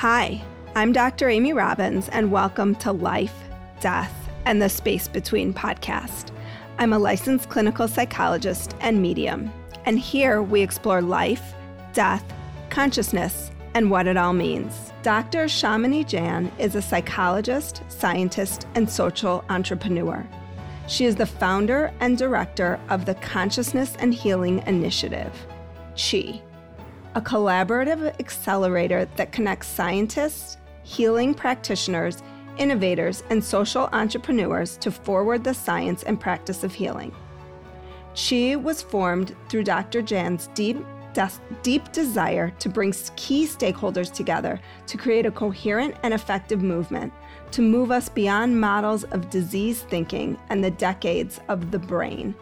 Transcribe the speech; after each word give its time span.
Hi, 0.00 0.42
I'm 0.74 0.92
Dr. 0.92 1.28
Amy 1.28 1.52
Robbins, 1.52 2.08
and 2.08 2.32
welcome 2.32 2.74
to 2.76 2.90
Life, 2.90 3.34
Death, 3.80 4.30
and 4.46 4.62
the 4.62 4.70
Space 4.70 5.06
Between 5.08 5.52
podcast. 5.52 6.34
I'm 6.78 6.94
a 6.94 6.98
licensed 6.98 7.50
clinical 7.50 7.86
psychologist 7.86 8.74
and 8.80 9.02
medium, 9.02 9.52
and 9.84 9.98
here 9.98 10.40
we 10.40 10.62
explore 10.62 11.02
life, 11.02 11.52
death, 11.92 12.24
consciousness, 12.70 13.50
and 13.74 13.90
what 13.90 14.06
it 14.06 14.16
all 14.16 14.32
means. 14.32 14.90
Dr. 15.02 15.44
Shamini 15.44 16.08
Jain 16.08 16.50
is 16.58 16.76
a 16.76 16.80
psychologist, 16.80 17.82
scientist, 17.88 18.66
and 18.76 18.88
social 18.88 19.44
entrepreneur. 19.50 20.26
She 20.86 21.04
is 21.04 21.16
the 21.16 21.26
founder 21.26 21.92
and 22.00 22.16
director 22.16 22.80
of 22.88 23.04
the 23.04 23.16
Consciousness 23.16 23.96
and 23.98 24.14
Healing 24.14 24.62
Initiative, 24.66 25.34
CHI, 25.94 26.42
a 27.14 27.20
collaborative 27.20 28.18
accelerator 28.20 29.06
that 29.16 29.32
connects 29.32 29.66
scientists, 29.66 30.58
healing 30.82 31.34
practitioners, 31.34 32.22
innovators, 32.56 33.22
and 33.30 33.42
social 33.42 33.88
entrepreneurs 33.92 34.76
to 34.76 34.90
forward 34.90 35.42
the 35.42 35.54
science 35.54 36.02
and 36.04 36.20
practice 36.20 36.62
of 36.62 36.74
healing. 36.74 37.12
CHI 38.14 38.56
was 38.56 38.82
formed 38.82 39.34
through 39.48 39.64
Dr. 39.64 40.02
Jain's 40.02 40.48
deep, 40.48 40.84
des- 41.14 41.40
deep 41.62 41.90
desire 41.92 42.50
to 42.58 42.68
bring 42.68 42.92
key 43.16 43.46
stakeholders 43.46 44.12
together 44.12 44.60
to 44.86 44.96
create 44.96 45.26
a 45.26 45.30
coherent 45.30 45.94
and 46.02 46.12
effective 46.12 46.62
movement 46.62 47.12
to 47.52 47.62
move 47.62 47.90
us 47.90 48.08
beyond 48.08 48.60
models 48.60 49.04
of 49.04 49.30
disease 49.30 49.82
thinking 49.82 50.38
and 50.50 50.62
the 50.62 50.70
decades 50.70 51.40
of 51.48 51.70
the 51.70 51.78
brain 51.78 52.34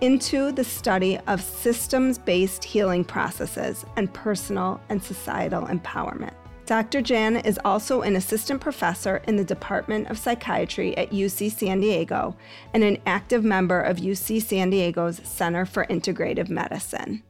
into 0.00 0.52
the 0.52 0.64
study 0.64 1.18
of 1.26 1.40
systems 1.40 2.18
based 2.18 2.64
healing 2.64 3.04
processes 3.04 3.84
and 3.96 4.12
personal 4.12 4.80
and 4.88 5.02
societal 5.02 5.62
empowerment. 5.66 6.34
Dr. 6.68 7.00
Jain 7.00 7.36
is 7.36 7.58
also 7.64 8.02
an 8.02 8.14
assistant 8.14 8.60
professor 8.60 9.22
in 9.26 9.36
the 9.36 9.44
Department 9.44 10.08
of 10.10 10.18
Psychiatry 10.18 10.94
at 10.98 11.12
UC 11.12 11.50
San 11.50 11.80
Diego 11.80 12.36
and 12.74 12.84
an 12.84 12.98
active 13.06 13.42
member 13.42 13.80
of 13.80 13.96
UC 13.96 14.42
San 14.42 14.68
Diego's 14.68 15.18
Center 15.24 15.64
for 15.64 15.86
Integrative 15.86 16.50
Medicine. 16.50 17.22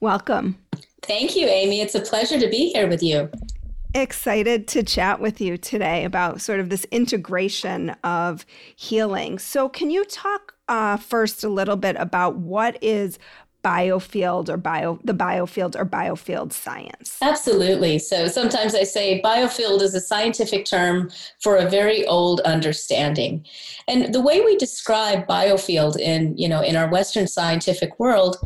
Welcome. 0.00 0.58
Thank 1.00 1.34
you, 1.34 1.46
Amy. 1.46 1.80
It's 1.80 1.94
a 1.94 2.00
pleasure 2.00 2.38
to 2.38 2.48
be 2.48 2.70
here 2.72 2.86
with 2.86 3.02
you. 3.02 3.30
Excited 3.94 4.68
to 4.68 4.82
chat 4.82 5.18
with 5.18 5.40
you 5.40 5.56
today 5.56 6.04
about 6.04 6.42
sort 6.42 6.60
of 6.60 6.68
this 6.68 6.84
integration 6.90 7.96
of 8.04 8.44
healing. 8.76 9.38
So, 9.38 9.70
can 9.70 9.90
you 9.90 10.04
talk 10.04 10.57
uh, 10.68 10.96
first 10.96 11.44
a 11.44 11.48
little 11.48 11.76
bit 11.76 11.96
about 11.98 12.36
what 12.36 12.78
is 12.82 13.18
biofield 13.64 14.48
or 14.48 14.56
bio 14.56 15.00
the 15.02 15.12
biofield 15.12 15.74
or 15.76 15.84
biofield 15.84 16.52
science. 16.52 17.18
Absolutely. 17.20 17.98
So 17.98 18.28
sometimes 18.28 18.74
i 18.74 18.84
say 18.84 19.20
biofield 19.22 19.82
is 19.82 19.94
a 19.94 20.00
scientific 20.00 20.64
term 20.64 21.10
for 21.42 21.56
a 21.56 21.68
very 21.68 22.06
old 22.06 22.40
understanding. 22.40 23.44
And 23.88 24.14
the 24.14 24.20
way 24.20 24.40
we 24.40 24.56
describe 24.56 25.26
biofield 25.26 25.98
in 25.98 26.38
you 26.38 26.48
know 26.48 26.62
in 26.62 26.76
our 26.76 26.88
western 26.88 27.26
scientific 27.26 27.98
world 27.98 28.36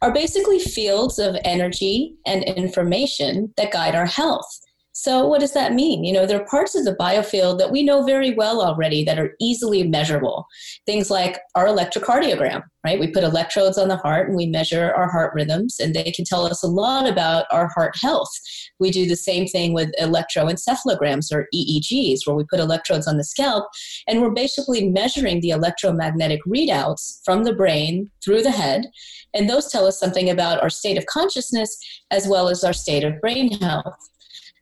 are 0.00 0.12
basically 0.12 0.58
fields 0.58 1.18
of 1.18 1.36
energy 1.44 2.14
and 2.26 2.42
information 2.44 3.52
that 3.56 3.72
guide 3.72 3.94
our 3.94 4.06
health 4.06 4.63
so, 4.96 5.26
what 5.26 5.40
does 5.40 5.52
that 5.54 5.72
mean? 5.72 6.04
You 6.04 6.12
know, 6.12 6.24
there 6.24 6.40
are 6.40 6.46
parts 6.46 6.76
of 6.76 6.84
the 6.84 6.94
biofield 6.94 7.58
that 7.58 7.72
we 7.72 7.82
know 7.82 8.04
very 8.04 8.32
well 8.32 8.62
already 8.62 9.02
that 9.04 9.18
are 9.18 9.34
easily 9.40 9.82
measurable. 9.82 10.46
Things 10.86 11.10
like 11.10 11.40
our 11.56 11.66
electrocardiogram, 11.66 12.62
right? 12.84 13.00
We 13.00 13.10
put 13.10 13.24
electrodes 13.24 13.76
on 13.76 13.88
the 13.88 13.96
heart 13.96 14.28
and 14.28 14.36
we 14.36 14.46
measure 14.46 14.92
our 14.94 15.10
heart 15.10 15.34
rhythms, 15.34 15.80
and 15.80 15.94
they 15.94 16.12
can 16.12 16.24
tell 16.24 16.46
us 16.46 16.62
a 16.62 16.68
lot 16.68 17.08
about 17.08 17.46
our 17.50 17.66
heart 17.74 17.96
health. 18.00 18.30
We 18.78 18.92
do 18.92 19.04
the 19.04 19.16
same 19.16 19.48
thing 19.48 19.72
with 19.72 19.90
electroencephalograms 20.00 21.32
or 21.32 21.48
EEGs, 21.52 22.20
where 22.24 22.36
we 22.36 22.44
put 22.44 22.60
electrodes 22.60 23.08
on 23.08 23.16
the 23.16 23.24
scalp 23.24 23.66
and 24.06 24.22
we're 24.22 24.30
basically 24.30 24.88
measuring 24.88 25.40
the 25.40 25.50
electromagnetic 25.50 26.40
readouts 26.44 27.18
from 27.24 27.42
the 27.42 27.52
brain 27.52 28.12
through 28.24 28.42
the 28.42 28.52
head. 28.52 28.86
And 29.34 29.50
those 29.50 29.66
tell 29.72 29.86
us 29.86 29.98
something 29.98 30.30
about 30.30 30.62
our 30.62 30.70
state 30.70 30.98
of 30.98 31.06
consciousness 31.06 31.76
as 32.12 32.28
well 32.28 32.48
as 32.48 32.62
our 32.62 32.72
state 32.72 33.02
of 33.02 33.20
brain 33.20 33.58
health. 33.58 33.96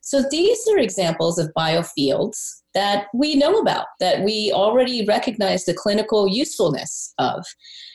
So 0.05 0.21
these 0.29 0.67
are 0.67 0.77
examples 0.77 1.39
of 1.39 1.49
biofields 1.57 2.37
that 2.73 3.05
we 3.13 3.35
know 3.35 3.57
about, 3.57 3.85
that 4.01 4.21
we 4.21 4.51
already 4.53 5.05
recognize 5.05 5.63
the 5.63 5.73
clinical 5.73 6.27
usefulness 6.27 7.13
of. 7.19 7.45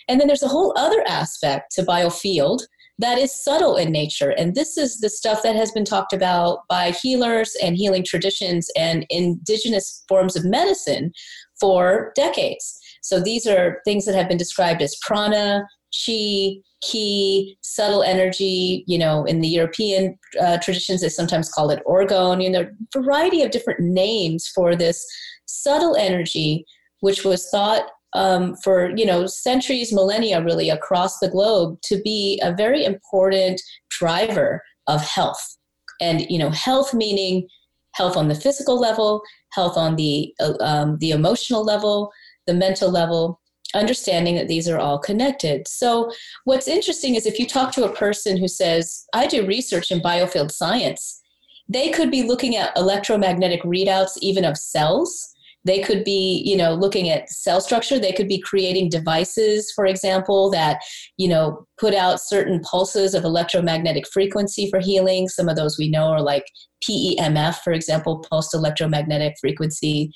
And 0.08 0.19
then 0.19 0.26
there's 0.26 0.42
a 0.42 0.48
whole 0.48 0.72
other 0.76 1.04
aspect 1.06 1.72
to 1.74 1.82
biofield 1.82 2.60
that 2.98 3.19
is 3.19 3.44
subtle 3.44 3.76
in 3.76 3.92
nature. 3.92 4.30
And 4.30 4.54
this 4.54 4.78
is 4.78 5.00
the 5.00 5.10
stuff 5.10 5.42
that 5.42 5.54
has 5.54 5.70
been 5.70 5.84
talked 5.84 6.14
about 6.14 6.60
by 6.69 6.92
healers 6.92 7.54
and 7.62 7.76
healing 7.76 8.04
traditions 8.04 8.70
and 8.75 9.04
indigenous 9.10 10.02
forms 10.08 10.34
of 10.34 10.46
medicine 10.46 11.12
for 11.60 12.12
decades. 12.16 12.80
So 13.02 13.20
these 13.20 13.46
are 13.46 13.80
things 13.84 14.06
that 14.06 14.14
have 14.14 14.28
been 14.28 14.38
described 14.38 14.80
as 14.80 14.96
prana, 15.06 15.62
chi, 15.92 16.56
ki, 16.81 17.59
subtle 17.62 18.03
energy. 18.03 18.84
You 18.87 18.99
know, 18.99 19.25
in 19.25 19.41
the 19.41 19.49
European 19.49 20.19
uh, 20.41 20.59
traditions, 20.59 21.00
they 21.00 21.09
sometimes 21.09 21.50
call 21.50 21.71
it 21.71 21.83
orgone. 21.87 22.43
You 22.43 22.50
know, 22.50 22.69
variety 22.93 23.43
of 23.43 23.50
different 23.50 23.81
names 23.81 24.49
for 24.49 24.77
this 24.77 25.05
subtle 25.47 25.97
energy, 25.97 26.65
which 27.00 27.25
was 27.25 27.49
thought 27.50 27.88
um, 28.15 28.56
for 28.62 28.91
you 28.97 29.06
know 29.06 29.27
centuries, 29.27 29.93
millennia, 29.93 30.43
really 30.43 30.71
across 30.71 31.19
the 31.19 31.28
globe, 31.28 31.78
to 31.83 32.00
be 32.03 32.41
a 32.43 32.55
very 32.55 32.84
important 32.84 33.61
driver 33.91 34.62
of 34.87 35.03
health. 35.03 35.59
And 36.00 36.22
you 36.31 36.38
know, 36.38 36.50
health 36.50 36.94
meaning 36.94 37.49
health 37.94 38.17
on 38.17 38.28
the 38.28 38.34
physical 38.34 38.78
level, 38.78 39.22
health 39.53 39.77
on 39.77 39.97
the 39.97 40.33
uh, 40.41 40.55
um, 40.61 40.99
the 40.99 41.11
emotional 41.11 41.65
level, 41.65 42.11
the 42.47 42.55
mental 42.55 42.91
level, 42.91 43.41
understanding 43.75 44.34
that 44.37 44.49
these 44.49 44.69
are 44.69 44.79
all 44.79 44.99
connected. 44.99 45.69
So, 45.69 46.11
what's 46.45 46.69
interesting 46.69 47.15
is 47.15 47.27
if 47.27 47.39
you 47.39 47.47
talk 47.47 47.73
to 47.73 47.84
a 47.84 47.95
person 47.95 48.37
who 48.37 48.49
says, 48.49 49.06
I 49.12 49.27
do 49.27 49.47
research 49.47 49.91
in 49.91 50.01
biofield 50.01 50.51
science, 50.51 51.21
they 51.69 51.91
could 51.91 52.11
be 52.11 52.23
looking 52.23 52.56
at 52.56 52.77
electromagnetic 52.77 53.62
readouts 53.62 54.12
even 54.23 54.45
of 54.45 54.56
cells. 54.56 55.34
They 55.65 55.81
could 55.81 56.03
be, 56.03 56.43
you 56.47 56.56
know, 56.56 56.73
looking 56.73 57.11
at 57.11 57.29
cell 57.29 57.61
structure. 57.61 57.99
They 57.99 58.12
could 58.12 58.29
be 58.29 58.41
creating 58.41 58.89
devices, 58.89 59.71
for 59.75 59.85
example, 59.85 60.50
that, 60.53 60.81
you 61.19 61.29
know, 61.29 61.67
put 61.79 61.95
out 61.95 62.23
certain 62.23 62.61
pulses 62.61 63.12
of 63.12 63.25
electromagnetic 63.25 64.09
frequency 64.09 64.71
for 64.71 64.81
healing. 64.81 65.29
Some 65.29 65.49
of 65.49 65.56
those 65.56 65.77
we 65.77 65.91
know 65.91 66.06
are 66.06 66.23
like 66.23 66.47
PEMF, 66.89 67.56
for 67.56 67.73
example, 67.73 68.25
pulsed 68.31 68.55
electromagnetic 68.55 69.35
frequency 69.41 70.12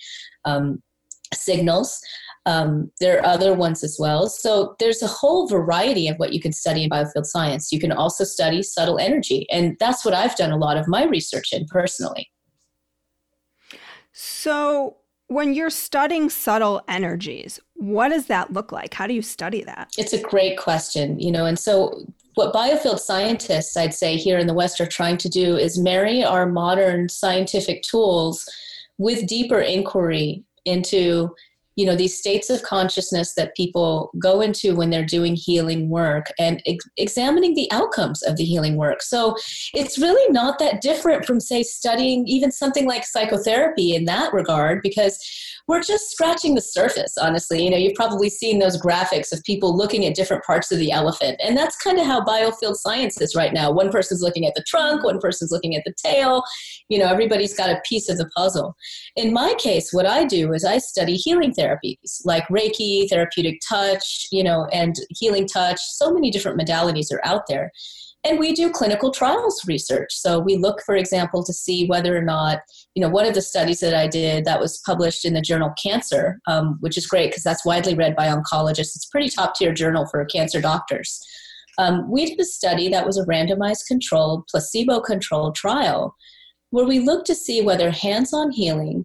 um, 0.47 0.81
signals. 1.35 2.01
Um, 2.45 2.91
there 3.01 3.19
are 3.19 3.27
other 3.27 3.55
ones 3.55 3.85
as 3.85 3.97
well. 4.01 4.29
So 4.29 4.75
there's 4.81 5.03
a 5.03 5.07
whole 5.07 5.47
variety 5.47 6.09
of 6.09 6.17
what 6.17 6.33
you 6.33 6.41
can 6.41 6.53
study 6.53 6.83
in 6.85 6.91
biofield 6.91 7.27
science. 7.27 7.71
You 7.71 7.79
can 7.79 7.93
also 7.93 8.25
study 8.25 8.63
subtle 8.63 8.99
energy, 8.99 9.47
and 9.51 9.77
that's 9.79 10.05
what 10.05 10.15
I've 10.15 10.37
done 10.37 10.51
a 10.51 10.57
lot 10.57 10.77
of 10.77 10.89
my 10.89 11.05
research 11.05 11.53
in 11.53 11.67
personally. 11.67 12.29
So 14.13 14.97
when 15.29 15.55
you're 15.55 15.71
studying 15.71 16.29
subtle 16.29 16.83
energies, 16.89 17.59
what 17.75 18.09
does 18.09 18.27
that 18.27 18.53
look 18.53 18.73
like? 18.73 18.93
How 18.93 19.07
do 19.07 19.15
you 19.15 19.23
study 19.23 19.63
that? 19.65 19.91
It's 19.97 20.13
a 20.13 20.21
great 20.21 20.59
question, 20.59 21.19
you 21.19 21.33
know, 21.33 21.47
and 21.47 21.59
so 21.59 22.05
what 22.35 22.53
biofield 22.53 22.99
scientists, 22.99 23.77
I'd 23.77 23.95
say, 23.95 24.17
here 24.17 24.39
in 24.39 24.47
the 24.47 24.55
West 24.55 24.81
are 24.81 24.87
trying 24.87 25.17
to 25.19 25.29
do 25.29 25.57
is 25.57 25.79
marry 25.79 26.25
our 26.25 26.47
modern 26.47 27.09
scientific 27.09 27.83
tools 27.83 28.49
with 28.99 29.27
deeper 29.27 29.61
inquiry 29.61 30.45
into 30.65 31.35
you 31.83 31.89
know 31.89 31.97
these 31.97 32.17
states 32.17 32.49
of 32.49 32.63
consciousness 32.63 33.35
that 33.35 33.57
people 33.57 34.13
go 34.21 34.41
into 34.41 34.77
when 34.77 34.91
they're 34.91 35.05
doing 35.05 35.35
healing 35.35 35.89
work 35.89 36.27
and 36.39 36.63
ex- 36.65 36.89
examining 36.97 37.55
the 37.55 37.69
outcomes 37.73 38.23
of 38.23 38.37
the 38.37 38.45
healing 38.45 38.77
work. 38.77 39.03
So 39.03 39.35
it's 39.75 39.99
really 39.99 40.33
not 40.33 40.61
that 40.61 40.81
different 40.81 41.25
from 41.25 41.41
say 41.41 41.65
studying 41.65 42.25
even 42.29 42.53
something 42.53 42.87
like 42.87 43.05
psychotherapy 43.05 43.97
in 43.97 44.05
that 44.05 44.33
regard 44.33 44.81
because 44.81 45.19
we're 45.69 45.83
just 45.83 46.11
scratching 46.11 46.55
the 46.55 46.61
surface, 46.61 47.17
honestly. 47.19 47.63
You 47.65 47.71
know, 47.71 47.77
you've 47.77 47.95
probably 47.95 48.29
seen 48.29 48.59
those 48.59 48.81
graphics 48.81 49.33
of 49.33 49.43
people 49.45 49.77
looking 49.77 50.05
at 50.05 50.15
different 50.15 50.45
parts 50.45 50.73
of 50.73 50.79
the 50.79 50.91
elephant. 50.91 51.41
And 51.43 51.57
that's 51.57 51.77
kind 51.77 51.99
of 51.99 52.07
how 52.07 52.25
biofield 52.25 52.77
science 52.77 53.21
is 53.21 53.35
right 53.35 53.53
now. 53.53 53.71
One 53.71 53.91
person's 53.91 54.23
looking 54.23 54.47
at 54.47 54.55
the 54.55 54.65
trunk, 54.67 55.05
one 55.05 55.21
person's 55.21 55.51
looking 55.53 55.77
at 55.77 55.83
the 55.85 55.95
tail. 56.05 56.43
You 56.89 56.99
know, 56.99 57.07
everybody's 57.07 57.57
got 57.57 57.71
a 57.71 57.81
piece 57.89 58.09
of 58.09 58.19
the 58.19 58.29
puzzle. 58.37 58.75
In 59.17 59.33
my 59.33 59.55
case, 59.59 59.93
what 59.93 60.07
I 60.07 60.25
do 60.25 60.53
is 60.53 60.65
I 60.65 60.79
study 60.79 61.15
healing 61.17 61.55
therapies 61.55 62.21
like 62.25 62.47
Reiki, 62.49 63.09
therapeutic 63.09 63.61
touch, 63.67 64.29
you 64.33 64.43
know, 64.43 64.67
and 64.73 64.95
healing 65.11 65.47
touch. 65.47 65.81
So 65.81 66.13
many 66.13 66.31
different 66.31 66.61
modalities 66.61 67.13
are 67.13 67.25
out 67.25 67.47
there. 67.49 67.71
And 68.25 68.39
we 68.39 68.53
do 68.53 68.71
clinical 68.71 69.11
trials 69.11 69.63
research. 69.67 70.15
So 70.15 70.39
we 70.39 70.57
look, 70.57 70.81
for 70.87 70.95
example, 70.95 71.43
to 71.43 71.53
see 71.53 71.87
whether 71.87 72.17
or 72.17 72.23
not, 72.23 72.61
you 72.95 73.03
know, 73.03 73.09
one 73.09 73.27
of 73.27 73.35
the 73.35 73.43
studies 73.43 73.81
that 73.81 73.95
I 73.95 74.07
did 74.07 74.45
that 74.45 74.61
was 74.61 74.81
published 74.87 75.25
in 75.25 75.35
the 75.35 75.41
journal 75.41 75.73
Cancer, 75.83 76.39
um, 76.47 76.77
which 76.81 76.97
is 76.97 77.07
great 77.07 77.31
because 77.31 77.43
that's 77.43 77.67
widely 77.67 77.95
read 77.95 78.15
by 78.15 78.29
oncologists. 78.29 78.95
It's 78.95 79.09
a 79.09 79.11
pretty 79.11 79.29
top 79.29 79.57
tier 79.57 79.73
journal 79.73 80.07
for 80.09 80.25
cancer 80.27 80.61
doctors. 80.61 81.21
Um, 81.79 82.09
we 82.09 82.27
did 82.27 82.39
a 82.39 82.45
study 82.45 82.89
that 82.91 83.07
was 83.07 83.19
a 83.19 83.25
randomized 83.25 83.87
controlled, 83.89 84.47
placebo 84.49 85.01
controlled 85.01 85.57
trial 85.57 86.15
where 86.71 86.87
we 86.87 87.01
looked 87.01 87.27
to 87.27 87.35
see 87.35 87.61
whether 87.61 87.91
hands 87.91 88.33
on 88.33 88.51
healing 88.51 89.05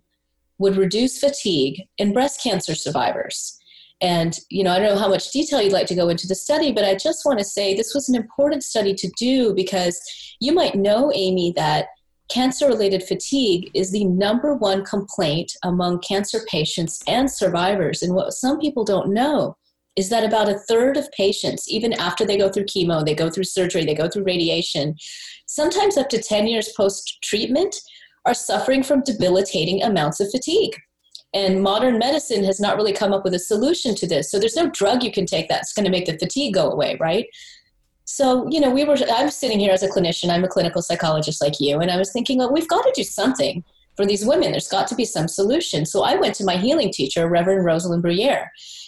would 0.58 0.78
reduce 0.78 1.20
fatigue 1.20 1.82
in 1.98 2.14
breast 2.14 2.42
cancer 2.42 2.76
survivors. 2.76 3.57
And, 4.00 4.38
you 4.50 4.64
know, 4.64 4.72
I 4.72 4.80
don't 4.80 4.94
know 4.94 5.02
how 5.02 5.10
much 5.10 5.32
detail 5.32 5.62
you'd 5.62 5.74
like 5.74 5.88
to 5.88 5.96
go 5.96 6.10
into 6.10 6.28
the 6.28 6.36
study, 6.36 6.72
but 6.72 6.86
I 6.86 6.96
just 6.96 7.26
want 7.26 7.40
to 7.40 7.46
say 7.46 7.74
this 7.74 7.96
was 7.96 8.10
an 8.10 8.16
important 8.16 8.64
study 8.64 8.94
to 8.94 9.12
do 9.18 9.54
because 9.56 10.00
you 10.40 10.54
might 10.54 10.76
know, 10.76 11.12
Amy, 11.16 11.52
that 11.56 11.88
cancer 12.30 12.68
related 12.68 13.04
fatigue 13.04 13.72
is 13.74 13.92
the 13.92 14.04
number 14.06 14.54
one 14.54 14.84
complaint 14.84 15.52
among 15.64 16.00
cancer 16.02 16.42
patients 16.48 17.02
and 17.08 17.32
survivors. 17.32 18.04
And 18.04 18.14
what 18.14 18.34
some 18.34 18.60
people 18.60 18.84
don't 18.84 19.14
know 19.14 19.58
is 19.96 20.10
that 20.10 20.24
about 20.24 20.50
a 20.50 20.60
third 20.60 20.96
of 20.96 21.12
patients, 21.12 21.68
even 21.68 21.94
after 21.94 22.24
they 22.24 22.38
go 22.38 22.50
through 22.50 22.66
chemo, 22.66 23.04
they 23.04 23.16
go 23.16 23.30
through 23.30 23.46
surgery, 23.46 23.84
they 23.84 23.96
go 23.96 24.08
through 24.08 24.26
radiation, 24.26 24.96
sometimes 25.48 25.98
up 25.98 26.10
to 26.10 26.22
10 26.22 26.48
years 26.48 26.72
post 26.78 27.18
treatment, 27.24 27.76
are 28.26 28.36
suffering 28.36 28.84
from 28.84 29.02
debilitating 29.04 29.82
amounts 29.82 30.20
of 30.20 30.30
fatigue. 30.30 30.76
And 31.38 31.62
modern 31.62 32.00
medicine 32.00 32.44
has 32.46 32.60
not 32.60 32.78
really 32.78 32.94
come 32.94 33.14
up 33.14 33.24
with 33.24 33.36
a 33.36 33.40
solution 33.40 33.94
to 33.94 34.08
this. 34.08 34.32
So 34.32 34.40
there's 34.40 34.56
no 34.56 34.72
drug 34.72 35.04
you 35.04 35.12
can 35.12 35.28
take 35.28 35.48
that's 35.48 35.72
going 35.72 35.86
to 35.86 35.92
make 35.92 36.08
the 36.08 36.18
fatigue 36.18 36.56
go 36.56 36.72
away, 36.72 36.98
right? 37.00 37.28
So, 38.06 38.48
you 38.50 38.60
know, 38.60 38.72
we 38.72 38.86
were, 38.86 38.98
I'm 39.14 39.30
sitting 39.30 39.60
here 39.60 39.72
as 39.72 39.84
a 39.84 39.88
clinician, 39.88 40.32
I'm 40.32 40.44
a 40.44 40.48
clinical 40.48 40.82
psychologist 40.82 41.40
like 41.40 41.60
you, 41.60 41.80
and 41.80 41.92
I 41.92 41.98
was 41.98 42.12
thinking, 42.12 42.40
well, 42.40 42.52
we've 42.52 42.68
got 42.68 42.82
to 42.86 42.92
do 42.96 43.04
something 43.04 43.64
for 43.96 44.04
these 44.04 44.26
women. 44.26 44.50
There's 44.50 44.68
got 44.68 44.88
to 44.88 44.96
be 44.96 45.06
some 45.06 45.28
solution. 45.28 45.86
So 45.86 46.02
I 46.02 46.16
went 46.16 46.34
to 46.36 46.44
my 46.44 46.58
healing 46.58 46.92
teacher, 46.92 47.30
Reverend 47.30 47.66
Rosalind 47.66 48.04
Bruyere, 48.04 48.48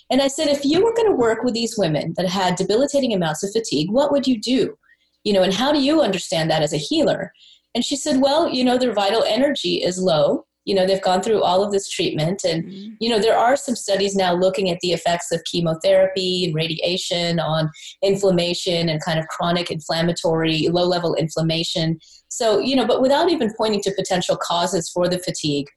and 0.09 0.19
I 0.19 0.27
said, 0.27 0.47
if 0.47 0.65
you 0.65 0.83
were 0.83 0.95
going 0.95 1.09
to 1.09 1.15
work 1.15 1.43
with 1.43 1.53
these 1.53 1.77
women 1.77 2.15
that 2.17 2.27
had 2.27 2.55
debilitating 2.55 3.13
amounts 3.13 3.43
of 3.43 3.51
fatigue, 3.51 3.91
what 3.91 4.11
would 4.11 4.25
you 4.25 4.41
do? 4.41 4.75
You 5.23 5.33
know, 5.33 5.43
and 5.43 5.53
how 5.53 5.71
do 5.71 5.79
you 5.79 6.01
understand 6.01 6.49
that 6.49 6.63
as 6.63 6.73
a 6.73 6.77
healer? 6.77 7.31
And 7.75 7.85
she 7.85 7.95
said, 7.95 8.21
well, 8.21 8.49
you 8.49 8.63
know, 8.63 8.79
their 8.79 8.93
vital 8.93 9.23
energy 9.23 9.83
is 9.83 10.01
low 10.01 10.47
you 10.69 10.75
know 10.75 10.85
they've 10.85 11.01
gone 11.01 11.21
through 11.21 11.41
all 11.41 11.63
of 11.63 11.71
this 11.71 11.89
treatment. 11.89 12.43
And 12.43 12.63
mm-hmm. 12.63 12.93
you 12.99 13.09
know 13.09 13.19
there 13.19 13.37
are 13.37 13.55
some 13.55 13.75
studies 13.75 14.15
now 14.15 14.33
looking 14.33 14.69
at 14.69 14.79
the 14.81 14.91
effects 14.91 15.31
of 15.31 15.43
chemotherapy 15.45 16.45
and 16.45 16.55
radiation 16.55 17.39
on 17.39 17.69
inflammation 18.03 18.89
and 18.89 19.03
kind 19.03 19.19
of 19.19 19.27
chronic 19.27 19.71
inflammatory 19.71 20.67
low 20.67 20.85
level 20.85 21.15
inflammation. 21.15 21.99
So 22.27 22.59
you 22.59 22.75
know 22.75 22.85
but 22.85 23.01
without 23.01 23.29
even 23.29 23.53
pointing 23.57 23.81
to 23.83 23.91
potential 23.91 24.37
causes 24.37 24.89
for 24.89 25.07
the 25.07 25.19
fatigue 25.19 25.67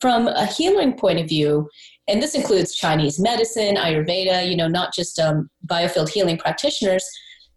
from 0.00 0.28
a 0.28 0.46
healing 0.46 0.92
point 0.92 1.18
of 1.18 1.26
view 1.26 1.66
and 2.06 2.22
this 2.22 2.34
includes 2.34 2.74
chinese 2.74 3.18
medicine 3.18 3.76
ayurveda 3.76 4.46
you 4.46 4.54
know 4.54 4.68
not 4.68 4.92
just 4.92 5.18
um, 5.18 5.48
biofield 5.66 6.10
healing 6.10 6.36
practitioners 6.36 7.02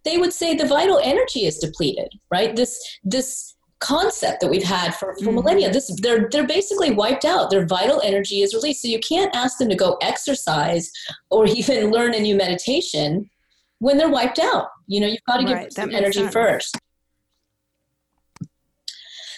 they 0.05 0.17
would 0.17 0.33
say 0.33 0.55
the 0.55 0.65
vital 0.65 0.99
energy 1.03 1.45
is 1.45 1.57
depleted 1.57 2.09
right? 2.31 2.55
This 2.55 2.99
this 3.03 3.55
concept 3.79 4.41
that 4.41 4.49
we've 4.49 4.63
had 4.63 4.93
for, 4.93 5.15
for 5.15 5.25
mm-hmm. 5.25 5.35
millennia. 5.35 5.71
This 5.71 5.93
they're 6.01 6.29
they're 6.29 6.47
basically 6.47 6.91
wiped 6.91 7.25
out. 7.25 7.49
Their 7.49 7.65
vital 7.65 8.01
energy 8.01 8.41
is 8.41 8.53
released. 8.53 8.81
So 8.81 8.87
you 8.87 8.99
can't 8.99 9.33
ask 9.35 9.57
them 9.57 9.69
to 9.69 9.75
go 9.75 9.97
exercise 10.01 10.91
or 11.29 11.45
even 11.47 11.91
learn 11.91 12.13
a 12.13 12.19
new 12.19 12.35
meditation 12.35 13.29
when 13.79 13.97
they're 13.97 14.09
wiped 14.09 14.39
out. 14.39 14.67
You 14.87 15.01
know, 15.01 15.07
you've 15.07 15.23
got 15.27 15.37
to 15.37 15.45
give 15.45 15.53
right, 15.53 15.73
them 15.73 15.93
energy 15.93 16.19
sense. 16.19 16.33
first. 16.33 16.77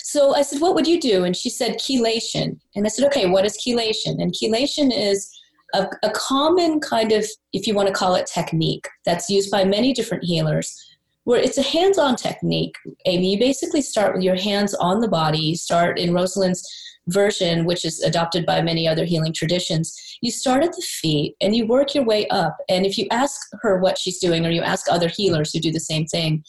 So 0.03 0.35
I 0.35 0.41
said, 0.41 0.59
What 0.59 0.75
would 0.75 0.87
you 0.87 0.99
do? 0.99 1.23
And 1.23 1.35
she 1.35 1.49
said, 1.49 1.77
Chelation. 1.77 2.59
And 2.75 2.85
I 2.85 2.89
said, 2.89 3.05
Okay, 3.05 3.27
what 3.27 3.45
is 3.45 3.57
chelation? 3.65 4.21
And 4.21 4.33
chelation 4.33 4.91
is 4.93 5.31
a, 5.73 5.87
a 6.03 6.09
common 6.11 6.79
kind 6.79 7.11
of, 7.11 7.25
if 7.53 7.65
you 7.65 7.73
want 7.73 7.87
to 7.87 7.93
call 7.93 8.15
it 8.15 8.25
technique, 8.25 8.87
that's 9.05 9.29
used 9.29 9.49
by 9.51 9.63
many 9.63 9.93
different 9.93 10.23
healers 10.23 10.75
where 11.23 11.39
it's 11.39 11.57
a 11.57 11.63
hands-on 11.63 12.15
technique 12.15 12.75
amy. 13.05 13.33
You 13.33 13.39
basically 13.39 13.81
start 13.81 14.15
with 14.15 14.23
your 14.23 14.35
hands 14.35 14.73
on 14.75 14.99
the 14.99 15.07
body. 15.07 15.39
You 15.39 15.55
start 15.55 15.99
in 15.99 16.13
rosalind's 16.13 16.67
version 17.07 17.65
which 17.65 17.83
is 17.83 17.99
adopted 18.01 18.45
by 18.45 18.61
many 18.61 18.87
other 18.87 19.05
healing 19.05 19.33
traditions. 19.33 20.17
You 20.21 20.31
start 20.31 20.63
at 20.63 20.71
the 20.71 20.81
feet 20.81 21.35
and 21.41 21.55
you 21.55 21.65
work 21.65 21.95
your 21.95 22.05
way 22.05 22.27
up. 22.27 22.57
And 22.69 22.85
if 22.85 22.97
you 22.97 23.07
ask 23.09 23.39
her 23.61 23.79
what 23.79 23.97
she's 23.97 24.19
doing 24.19 24.45
or 24.45 24.51
you 24.51 24.61
ask 24.61 24.85
other 24.89 25.07
healers 25.07 25.51
who 25.51 25.59
do 25.59 25.71
the 25.71 25.79
same 25.79 26.05
thing 26.05 26.43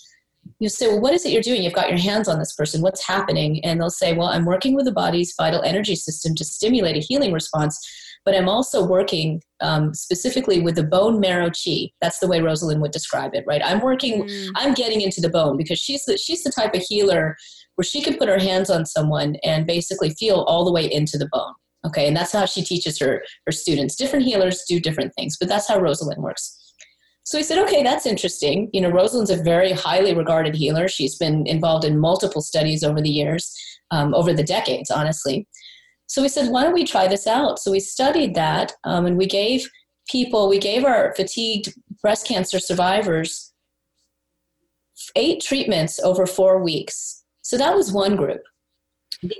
you 0.58 0.69
say 0.69 0.88
well 0.88 1.00
what 1.00 1.14
is 1.14 1.25
it 1.25 1.32
you're 1.32 1.42
doing? 1.42 1.62
You've 1.62 1.72
got 1.72 1.88
your 1.88 1.98
hands 1.98 2.28
on 2.28 2.38
this 2.38 2.54
person. 2.54 2.82
What's 2.82 3.06
happening? 3.06 3.64
And 3.64 3.80
they'll 3.80 3.90
say 3.90 4.12
well 4.12 4.28
i'm 4.28 4.44
working 4.44 4.75
with 4.75 4.84
the 4.84 4.92
body's 4.92 5.34
vital 5.36 5.62
energy 5.62 5.94
system 5.94 6.34
to 6.36 6.44
stimulate 6.44 6.96
a 6.96 7.00
healing 7.00 7.32
response 7.32 7.78
but 8.24 8.34
I'm 8.34 8.48
also 8.48 8.86
working 8.86 9.42
um, 9.60 9.94
specifically 9.94 10.60
with 10.60 10.76
the 10.76 10.84
bone 10.84 11.20
marrow 11.20 11.50
chi. 11.50 11.90
That's 12.00 12.19
the 12.19 12.28
way 12.28 12.40
Rosalind 12.40 12.80
would 12.80 12.92
describe 12.92 13.34
it, 13.34 13.44
right? 13.46 13.62
I'm 13.64 13.80
working, 13.80 14.24
mm. 14.24 14.48
I'm 14.54 14.74
getting 14.74 15.00
into 15.00 15.20
the 15.20 15.28
bone 15.28 15.56
because 15.56 15.78
she's 15.78 16.04
the, 16.04 16.16
she's 16.16 16.42
the 16.42 16.52
type 16.52 16.74
of 16.74 16.82
healer 16.82 17.36
where 17.76 17.84
she 17.84 18.02
can 18.02 18.16
put 18.16 18.28
her 18.28 18.38
hands 18.38 18.70
on 18.70 18.86
someone 18.86 19.36
and 19.42 19.66
basically 19.66 20.10
feel 20.10 20.42
all 20.42 20.64
the 20.64 20.72
way 20.72 20.90
into 20.90 21.19
the 21.19 21.28
bone. 21.32 21.52
Okay, 21.84 22.06
and 22.06 22.16
that's 22.16 22.32
how 22.32 22.46
she 22.46 22.62
teaches 22.62 22.98
her 23.00 23.24
her 23.44 23.52
students. 23.52 23.96
Different 23.96 24.25
healers 24.25 24.62
do 24.68 24.78
different 24.78 25.12
things, 25.16 25.36
but 25.36 25.48
that's 25.48 25.66
how 25.66 25.80
Rosalind 25.80 26.22
works. 26.22 26.58
So 27.25 27.38
he 27.38 27.44
said, 27.44 27.58
okay, 27.58 27.82
that's 27.82 28.06
interesting. 28.06 28.68
You 28.72 28.80
know, 28.80 28.90
Rosalind's 28.90 29.30
a 29.30 29.42
very 29.42 29.72
highly 29.72 30.14
regarded 30.14 30.54
healer. 30.54 30.88
She's 30.88 31.16
been 31.16 31.46
involved 31.46 31.84
in 31.84 31.98
multiple 31.98 32.42
studies 32.42 32.82
over 32.82 33.00
the 33.00 33.10
years, 33.10 33.54
um, 33.90 34.12
over 34.14 34.32
the 34.32 34.42
decades, 34.42 34.90
honestly. 34.90 35.46
So 36.12 36.20
we 36.20 36.29
said, 36.29 36.50
why 36.50 36.62
don't 36.62 36.75
we 36.75 36.85
try 36.85 37.09
this 37.09 37.26
out? 37.26 37.59
So 37.59 37.70
we 37.70 37.81
studied 37.81 38.35
that 38.35 38.75
um, 38.85 39.06
and 39.06 39.17
we 39.17 39.25
gave 39.25 39.67
people, 40.11 40.47
we 40.47 40.59
gave 40.59 40.85
our 40.85 41.14
fatigued 41.14 41.73
breast 42.03 42.26
cancer 42.26 42.59
survivors 42.59 43.55
eight 45.17 45.41
treatments 45.41 45.99
over 46.00 46.26
four 46.26 46.62
weeks. 46.62 47.25
So 47.41 47.56
that 47.56 47.75
was 47.75 47.94
one 47.94 48.17
group. 48.17 48.43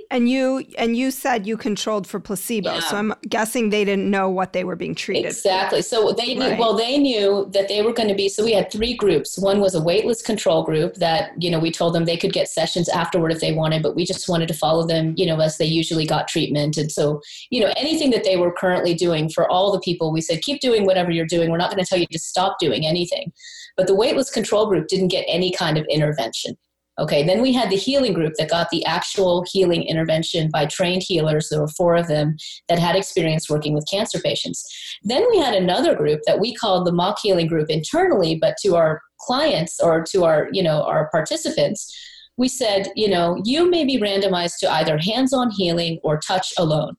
And 0.09 0.29
you 0.29 0.65
and 0.77 0.95
you 0.95 1.11
said 1.11 1.45
you 1.45 1.57
controlled 1.57 2.07
for 2.07 2.19
placebo, 2.19 2.75
yeah. 2.75 2.79
so 2.79 2.95
I'm 2.95 3.13
guessing 3.27 3.69
they 3.69 3.83
didn't 3.83 4.09
know 4.09 4.29
what 4.29 4.53
they 4.53 4.63
were 4.63 4.75
being 4.75 4.95
treated. 4.95 5.25
Exactly. 5.25 5.81
For. 5.81 5.87
So 5.87 6.11
they 6.13 6.35
knew. 6.35 6.41
Right. 6.51 6.59
Well, 6.59 6.75
they 6.75 6.97
knew 6.97 7.49
that 7.51 7.67
they 7.67 7.81
were 7.81 7.91
going 7.91 8.07
to 8.07 8.15
be. 8.15 8.29
So 8.29 8.45
we 8.45 8.53
had 8.53 8.71
three 8.71 8.95
groups. 8.95 9.37
One 9.37 9.59
was 9.59 9.75
a 9.75 9.81
waitlist 9.81 10.23
control 10.23 10.63
group 10.63 10.95
that 10.95 11.31
you 11.41 11.51
know 11.51 11.59
we 11.59 11.71
told 11.71 11.93
them 11.93 12.05
they 12.05 12.17
could 12.17 12.31
get 12.31 12.47
sessions 12.47 12.87
afterward 12.87 13.31
if 13.31 13.41
they 13.41 13.53
wanted, 13.53 13.83
but 13.83 13.95
we 13.95 14.05
just 14.05 14.29
wanted 14.29 14.47
to 14.47 14.53
follow 14.53 14.87
them, 14.87 15.13
you 15.17 15.25
know, 15.25 15.39
as 15.39 15.57
they 15.57 15.65
usually 15.65 16.05
got 16.05 16.27
treatment. 16.27 16.77
And 16.77 16.91
so 16.91 17.21
you 17.49 17.59
know 17.59 17.73
anything 17.75 18.11
that 18.11 18.23
they 18.23 18.37
were 18.37 18.51
currently 18.51 18.93
doing 18.93 19.29
for 19.29 19.49
all 19.49 19.71
the 19.71 19.81
people, 19.81 20.13
we 20.13 20.21
said 20.21 20.41
keep 20.41 20.61
doing 20.61 20.85
whatever 20.85 21.11
you're 21.11 21.25
doing. 21.25 21.51
We're 21.51 21.57
not 21.57 21.71
going 21.71 21.83
to 21.83 21.89
tell 21.89 21.99
you 21.99 22.07
to 22.11 22.19
stop 22.19 22.57
doing 22.59 22.85
anything. 22.85 23.33
But 23.75 23.87
the 23.87 23.95
waitlist 23.95 24.33
control 24.33 24.67
group 24.67 24.87
didn't 24.87 25.07
get 25.09 25.25
any 25.27 25.51
kind 25.51 25.77
of 25.77 25.85
intervention. 25.89 26.57
Okay, 26.99 27.23
then 27.23 27.41
we 27.41 27.51
had 27.51 27.71
the 27.71 27.75
healing 27.75 28.13
group 28.13 28.33
that 28.37 28.51
got 28.51 28.69
the 28.69 28.85
actual 28.85 29.43
healing 29.51 29.81
intervention 29.83 30.51
by 30.51 30.67
trained 30.67 31.01
healers. 31.01 31.49
There 31.49 31.59
were 31.59 31.67
four 31.69 31.95
of 31.95 32.07
them 32.07 32.37
that 32.69 32.77
had 32.77 32.95
experience 32.95 33.49
working 33.49 33.73
with 33.73 33.89
cancer 33.89 34.19
patients. 34.19 34.63
Then 35.01 35.25
we 35.31 35.39
had 35.39 35.55
another 35.55 35.95
group 35.95 36.19
that 36.27 36.39
we 36.39 36.53
called 36.53 36.85
the 36.85 36.91
mock 36.91 37.17
healing 37.23 37.47
group 37.47 37.71
internally, 37.71 38.37
but 38.39 38.57
to 38.61 38.75
our 38.75 39.01
clients 39.19 39.79
or 39.79 40.03
to 40.11 40.23
our, 40.23 40.49
you 40.51 40.61
know, 40.61 40.83
our 40.83 41.09
participants, 41.09 41.91
we 42.37 42.47
said, 42.47 42.87
you 42.95 43.09
know, 43.09 43.41
you 43.43 43.69
may 43.69 43.85
be 43.85 43.99
randomized 43.99 44.59
to 44.59 44.71
either 44.71 44.99
hands-on 44.99 45.49
healing 45.51 45.99
or 46.03 46.19
touch 46.19 46.53
alone. 46.59 46.95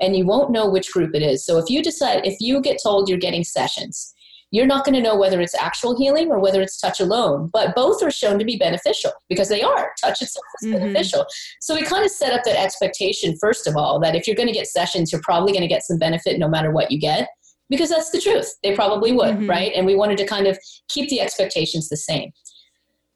And 0.00 0.16
you 0.16 0.26
won't 0.26 0.50
know 0.50 0.68
which 0.68 0.92
group 0.92 1.14
it 1.14 1.22
is. 1.22 1.46
So 1.46 1.58
if 1.58 1.70
you 1.70 1.82
decide, 1.82 2.26
if 2.26 2.36
you 2.40 2.60
get 2.60 2.80
told 2.82 3.08
you're 3.08 3.18
getting 3.18 3.44
sessions, 3.44 4.12
you're 4.50 4.66
not 4.66 4.84
going 4.84 4.94
to 4.94 5.02
know 5.02 5.16
whether 5.16 5.40
it's 5.40 5.54
actual 5.54 5.96
healing 5.96 6.30
or 6.30 6.38
whether 6.38 6.60
it's 6.60 6.80
touch 6.80 7.00
alone. 7.00 7.50
But 7.52 7.74
both 7.74 8.02
are 8.02 8.10
shown 8.10 8.38
to 8.38 8.44
be 8.44 8.56
beneficial 8.56 9.12
because 9.28 9.48
they 9.48 9.62
are. 9.62 9.90
Touch 10.00 10.22
itself 10.22 10.44
is 10.62 10.68
mm-hmm. 10.68 10.78
beneficial. 10.78 11.26
So 11.60 11.74
we 11.74 11.82
kind 11.82 12.04
of 12.04 12.10
set 12.10 12.32
up 12.32 12.44
that 12.44 12.60
expectation, 12.60 13.36
first 13.40 13.66
of 13.66 13.76
all, 13.76 13.98
that 14.00 14.14
if 14.14 14.26
you're 14.26 14.36
going 14.36 14.48
to 14.48 14.54
get 14.54 14.66
sessions, 14.66 15.12
you're 15.12 15.22
probably 15.22 15.52
going 15.52 15.62
to 15.62 15.68
get 15.68 15.82
some 15.82 15.98
benefit 15.98 16.38
no 16.38 16.48
matter 16.48 16.70
what 16.70 16.90
you 16.90 16.98
get 17.00 17.28
because 17.68 17.90
that's 17.90 18.10
the 18.10 18.20
truth. 18.20 18.54
They 18.62 18.74
probably 18.74 19.12
would, 19.12 19.36
mm-hmm. 19.36 19.50
right? 19.50 19.72
And 19.74 19.86
we 19.86 19.96
wanted 19.96 20.18
to 20.18 20.26
kind 20.26 20.46
of 20.46 20.58
keep 20.88 21.08
the 21.10 21.20
expectations 21.20 21.88
the 21.88 21.96
same. 21.96 22.30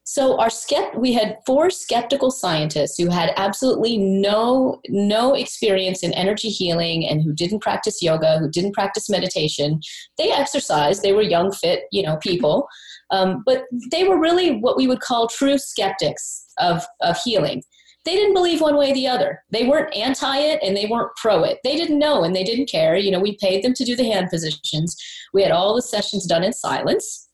So 0.03 0.37
our 0.39 0.47
skept- 0.47 0.99
we 0.99 1.13
had 1.13 1.37
four 1.45 1.69
skeptical 1.69 2.31
scientists 2.31 2.97
who 2.97 3.09
had 3.09 3.33
absolutely 3.37 3.97
no 3.97 4.81
no 4.89 5.35
experience 5.35 6.03
in 6.03 6.13
energy 6.13 6.49
healing 6.49 7.07
and 7.07 7.21
who 7.21 7.33
didn't 7.33 7.61
practice 7.61 8.01
yoga, 8.01 8.39
who 8.39 8.49
didn't 8.49 8.73
practice 8.73 9.09
meditation. 9.09 9.79
They 10.17 10.31
exercised. 10.31 11.01
They 11.01 11.13
were 11.13 11.21
young, 11.21 11.51
fit, 11.51 11.83
you 11.91 12.01
know, 12.03 12.17
people, 12.17 12.67
um, 13.11 13.43
but 13.45 13.65
they 13.91 14.03
were 14.03 14.19
really 14.19 14.57
what 14.57 14.75
we 14.75 14.87
would 14.87 15.01
call 15.01 15.27
true 15.27 15.57
skeptics 15.57 16.45
of 16.57 16.83
of 17.01 17.17
healing. 17.23 17.61
They 18.03 18.15
didn't 18.15 18.33
believe 18.33 18.61
one 18.61 18.77
way 18.77 18.91
or 18.91 18.95
the 18.95 19.07
other. 19.07 19.43
They 19.51 19.67
weren't 19.67 19.95
anti 19.95 20.37
it 20.37 20.59
and 20.63 20.75
they 20.75 20.87
weren't 20.87 21.15
pro 21.17 21.43
it. 21.43 21.59
They 21.63 21.75
didn't 21.75 21.99
know 21.99 22.23
and 22.23 22.35
they 22.35 22.43
didn't 22.43 22.69
care. 22.69 22.95
You 22.95 23.11
know, 23.11 23.19
we 23.19 23.37
paid 23.37 23.63
them 23.63 23.75
to 23.75 23.85
do 23.85 23.95
the 23.95 24.11
hand 24.11 24.29
positions. 24.31 24.97
We 25.33 25.43
had 25.43 25.51
all 25.51 25.75
the 25.75 25.83
sessions 25.83 26.25
done 26.25 26.43
in 26.43 26.51
silence 26.51 27.29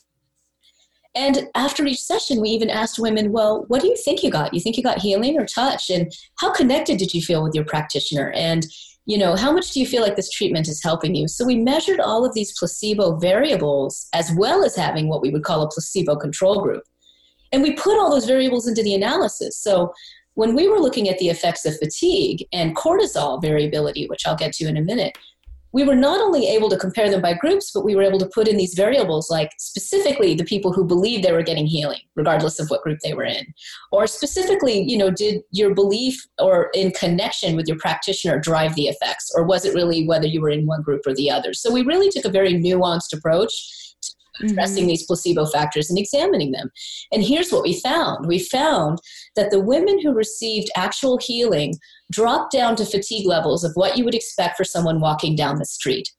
and 1.17 1.47
after 1.55 1.83
each 1.87 2.01
session, 2.01 2.39
we 2.39 2.49
even 2.49 2.69
asked 2.69 2.99
women, 2.99 3.31
well, 3.31 3.65
what 3.69 3.81
do 3.81 3.87
you 3.87 3.95
think 3.95 4.21
you 4.21 4.29
got? 4.29 4.53
You 4.53 4.59
think 4.59 4.77
you 4.77 4.83
got 4.83 4.99
healing 4.99 5.35
or 5.39 5.47
touch? 5.47 5.89
And 5.89 6.13
how 6.39 6.53
connected 6.53 6.99
did 6.99 7.11
you 7.11 7.23
feel 7.23 7.41
with 7.41 7.55
your 7.55 7.65
practitioner? 7.65 8.31
And, 8.35 8.67
you 9.07 9.17
know, 9.17 9.35
how 9.35 9.51
much 9.51 9.71
do 9.71 9.79
you 9.79 9.87
feel 9.87 10.03
like 10.03 10.15
this 10.15 10.29
treatment 10.29 10.67
is 10.67 10.83
helping 10.83 11.15
you? 11.15 11.27
So 11.27 11.43
we 11.43 11.55
measured 11.55 11.99
all 11.99 12.23
of 12.23 12.35
these 12.35 12.53
placebo 12.55 13.17
variables 13.17 14.07
as 14.13 14.31
well 14.37 14.63
as 14.63 14.75
having 14.75 15.09
what 15.09 15.23
we 15.23 15.31
would 15.31 15.43
call 15.43 15.63
a 15.63 15.69
placebo 15.69 16.15
control 16.17 16.61
group. 16.61 16.83
And 17.51 17.63
we 17.63 17.73
put 17.73 17.97
all 17.97 18.11
those 18.11 18.27
variables 18.27 18.67
into 18.67 18.83
the 18.83 18.93
analysis. 18.93 19.57
So 19.57 19.91
when 20.35 20.53
we 20.53 20.67
were 20.67 20.79
looking 20.79 21.09
at 21.09 21.17
the 21.17 21.29
effects 21.29 21.65
of 21.65 21.79
fatigue 21.79 22.45
and 22.53 22.75
cortisol 22.75 23.41
variability, 23.41 24.05
which 24.05 24.27
I'll 24.27 24.35
get 24.35 24.53
to 24.53 24.67
in 24.67 24.77
a 24.77 24.81
minute, 24.81 25.17
we 25.77 25.83
were 25.83 25.95
not 25.95 26.19
only 26.19 26.47
able 26.47 26.69
to 26.69 26.75
compare 26.75 27.07
them 27.07 27.21
by 27.21 27.35
groups, 27.35 27.69
but 27.71 27.85
we 27.85 27.93
were 27.93 28.01
able 28.01 28.17
to 28.17 28.25
put 28.33 28.47
in 28.47 28.57
these 28.57 28.73
variables 28.73 29.29
like 29.29 29.51
specifically 29.59 30.33
the 30.33 30.43
people 30.43 30.73
who 30.73 30.83
believed 30.83 31.23
they 31.23 31.31
were 31.31 31.43
getting 31.43 31.67
healing, 31.67 31.99
regardless 32.15 32.59
of 32.59 32.67
what 32.69 32.81
group 32.81 32.97
they 33.03 33.13
were 33.13 33.23
in. 33.23 33.45
Or 33.91 34.07
specifically, 34.07 34.81
you 34.81 34.97
know, 34.97 35.11
did 35.11 35.43
your 35.51 35.75
belief 35.75 36.19
or 36.39 36.71
in 36.73 36.89
connection 36.93 37.55
with 37.55 37.67
your 37.67 37.77
practitioner 37.77 38.39
drive 38.39 38.73
the 38.73 38.87
effects? 38.87 39.31
Or 39.35 39.43
was 39.43 39.65
it 39.65 39.75
really 39.75 40.07
whether 40.07 40.25
you 40.25 40.41
were 40.41 40.49
in 40.49 40.65
one 40.65 40.81
group 40.81 41.05
or 41.05 41.13
the 41.13 41.29
other? 41.29 41.53
So 41.53 41.71
we 41.71 41.83
really 41.83 42.09
took 42.09 42.25
a 42.25 42.29
very 42.29 42.55
nuanced 42.55 43.15
approach 43.15 43.53
addressing 44.41 44.83
mm-hmm. 44.83 44.89
these 44.89 45.05
placebo 45.05 45.45
factors 45.45 45.89
and 45.89 45.99
examining 45.99 46.51
them. 46.51 46.71
And 47.11 47.23
here's 47.23 47.51
what 47.51 47.63
we 47.63 47.79
found 47.79 48.27
we 48.27 48.39
found 48.39 48.99
that 49.35 49.51
the 49.51 49.59
women 49.59 50.01
who 50.01 50.13
received 50.13 50.69
actual 50.75 51.17
healing 51.17 51.75
dropped 52.11 52.51
down 52.51 52.75
to 52.77 52.85
fatigue 52.85 53.27
levels 53.27 53.63
of 53.63 53.71
what 53.75 53.97
you 53.97 54.05
would 54.05 54.15
expect 54.15 54.57
for 54.57 54.63
someone 54.63 54.99
walking 54.99 55.35
down 55.35 55.57
the 55.57 55.65
street. 55.65 56.09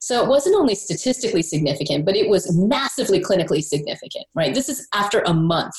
So 0.00 0.22
it 0.22 0.28
wasn't 0.28 0.56
only 0.56 0.74
statistically 0.74 1.42
significant, 1.42 2.04
but 2.04 2.16
it 2.16 2.28
was 2.28 2.56
massively 2.56 3.20
clinically 3.20 3.62
significant, 3.62 4.26
right? 4.34 4.54
This 4.54 4.68
is 4.68 4.86
after 4.94 5.20
a 5.20 5.34
month. 5.34 5.74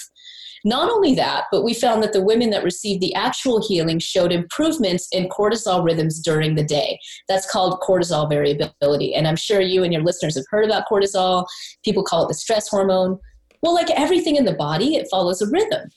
Not 0.66 0.90
only 0.90 1.16
that, 1.16 1.46
but 1.52 1.64
we 1.64 1.74
found 1.74 2.04
that 2.04 2.14
the 2.14 2.24
women 2.24 2.50
that 2.50 2.64
received 2.64 3.02
the 3.02 3.14
actual 3.16 3.66
healing 3.66 4.00
showed 4.00 4.32
improvements 4.32 5.08
in 5.12 5.30
cortisol 5.30 5.84
rhythms 5.84 6.20
during 6.20 6.56
the 6.56 6.64
day. 6.64 7.00
That's 7.28 7.50
called 7.50 7.80
cortisol 7.82 8.30
variability. 8.30 9.14
And 9.16 9.28
I'm 9.28 9.36
sure 9.36 9.62
you 9.62 9.84
and 9.84 9.94
your 9.94 10.04
listeners 10.04 10.36
have 10.36 10.46
heard 10.50 10.66
about 10.66 10.86
cortisol. 10.90 11.46
People 11.84 12.04
call 12.04 12.26
it 12.26 12.28
the 12.28 12.34
stress 12.34 12.68
hormone. 12.68 13.18
Well, 13.62 13.74
like 13.74 13.90
everything 13.92 14.36
in 14.36 14.46
the 14.46 14.54
body, 14.54 14.96
it 14.96 15.08
follows 15.10 15.42
a 15.42 15.50
rhythm. 15.50 15.90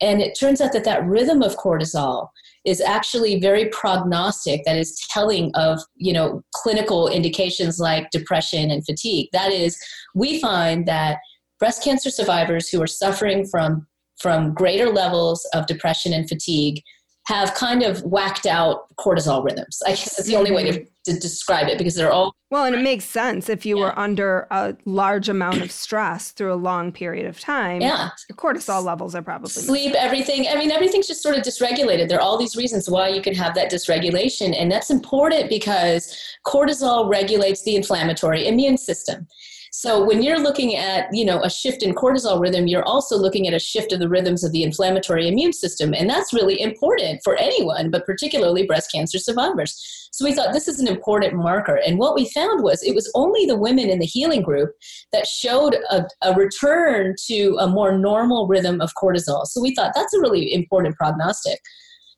And 0.00 0.20
it 0.20 0.38
turns 0.38 0.60
out 0.60 0.72
that 0.72 0.84
that 0.84 1.04
rhythm 1.04 1.42
of 1.42 1.56
cortisol 1.56 2.28
is 2.64 2.80
actually 2.80 3.40
very 3.40 3.66
prognostic 3.66 4.62
that 4.64 4.76
is 4.76 4.98
telling 5.10 5.50
of 5.54 5.80
you 5.96 6.12
know 6.12 6.42
clinical 6.54 7.08
indications 7.08 7.78
like 7.78 8.10
depression 8.10 8.70
and 8.70 8.84
fatigue 8.84 9.28
that 9.32 9.52
is 9.52 9.78
we 10.14 10.40
find 10.40 10.86
that 10.86 11.18
breast 11.58 11.82
cancer 11.82 12.10
survivors 12.10 12.68
who 12.68 12.80
are 12.82 12.86
suffering 12.86 13.46
from 13.46 13.86
from 14.20 14.54
greater 14.54 14.90
levels 14.90 15.46
of 15.54 15.66
depression 15.66 16.12
and 16.12 16.28
fatigue 16.28 16.82
have 17.28 17.52
kind 17.52 17.82
of 17.82 18.02
whacked 18.04 18.46
out 18.46 18.86
cortisol 18.98 19.44
rhythms. 19.44 19.82
I 19.84 19.90
guess 19.90 20.16
that's 20.16 20.26
the 20.26 20.36
only 20.36 20.50
way 20.50 20.64
to, 20.64 20.80
mm-hmm. 20.80 21.12
to 21.12 21.20
describe 21.20 21.68
it 21.68 21.76
because 21.76 21.94
they're 21.94 22.10
all. 22.10 22.34
Well, 22.50 22.64
and 22.64 22.74
it 22.74 22.80
makes 22.80 23.04
sense 23.04 23.50
if 23.50 23.66
you 23.66 23.76
yeah. 23.76 23.84
were 23.84 23.98
under 23.98 24.46
a 24.50 24.74
large 24.86 25.28
amount 25.28 25.60
of 25.60 25.70
stress 25.70 26.30
through 26.30 26.54
a 26.54 26.56
long 26.56 26.90
period 26.90 27.26
of 27.26 27.38
time. 27.38 27.82
Yeah. 27.82 28.08
Cortisol 28.32 28.82
levels 28.82 29.14
are 29.14 29.20
probably. 29.20 29.50
Sleep, 29.50 29.94
everything. 29.94 30.48
I 30.48 30.56
mean, 30.56 30.70
everything's 30.70 31.06
just 31.06 31.22
sort 31.22 31.36
of 31.36 31.42
dysregulated. 31.42 32.08
There 32.08 32.16
are 32.16 32.22
all 32.22 32.38
these 32.38 32.56
reasons 32.56 32.88
why 32.88 33.08
you 33.08 33.20
can 33.20 33.34
have 33.34 33.54
that 33.56 33.70
dysregulation. 33.70 34.58
And 34.58 34.72
that's 34.72 34.88
important 34.88 35.50
because 35.50 36.16
cortisol 36.46 37.10
regulates 37.10 37.62
the 37.62 37.76
inflammatory 37.76 38.48
immune 38.48 38.78
system. 38.78 39.28
So 39.72 40.04
when 40.04 40.22
you're 40.22 40.38
looking 40.38 40.76
at, 40.76 41.08
you 41.12 41.24
know, 41.24 41.42
a 41.42 41.50
shift 41.50 41.82
in 41.82 41.94
cortisol 41.94 42.40
rhythm, 42.40 42.66
you're 42.66 42.84
also 42.84 43.16
looking 43.16 43.46
at 43.46 43.54
a 43.54 43.58
shift 43.58 43.92
of 43.92 44.00
the 44.00 44.08
rhythms 44.08 44.44
of 44.44 44.52
the 44.52 44.62
inflammatory 44.62 45.28
immune 45.28 45.52
system. 45.52 45.94
And 45.94 46.08
that's 46.08 46.32
really 46.32 46.60
important 46.60 47.20
for 47.22 47.36
anyone, 47.36 47.90
but 47.90 48.06
particularly 48.06 48.66
breast 48.66 48.90
cancer 48.92 49.18
survivors. 49.18 50.08
So 50.12 50.24
we 50.24 50.34
thought 50.34 50.52
this 50.52 50.68
is 50.68 50.80
an 50.80 50.88
important 50.88 51.34
marker. 51.34 51.80
And 51.86 51.98
what 51.98 52.14
we 52.14 52.28
found 52.30 52.62
was 52.62 52.82
it 52.82 52.94
was 52.94 53.10
only 53.14 53.46
the 53.46 53.56
women 53.56 53.88
in 53.88 53.98
the 53.98 54.06
healing 54.06 54.42
group 54.42 54.70
that 55.12 55.26
showed 55.26 55.76
a, 55.90 56.04
a 56.22 56.34
return 56.34 57.14
to 57.26 57.56
a 57.60 57.68
more 57.68 57.96
normal 57.96 58.46
rhythm 58.46 58.80
of 58.80 58.94
cortisol. 59.00 59.46
So 59.46 59.60
we 59.60 59.74
thought 59.74 59.92
that's 59.94 60.14
a 60.14 60.20
really 60.20 60.52
important 60.52 60.96
prognostic. 60.96 61.60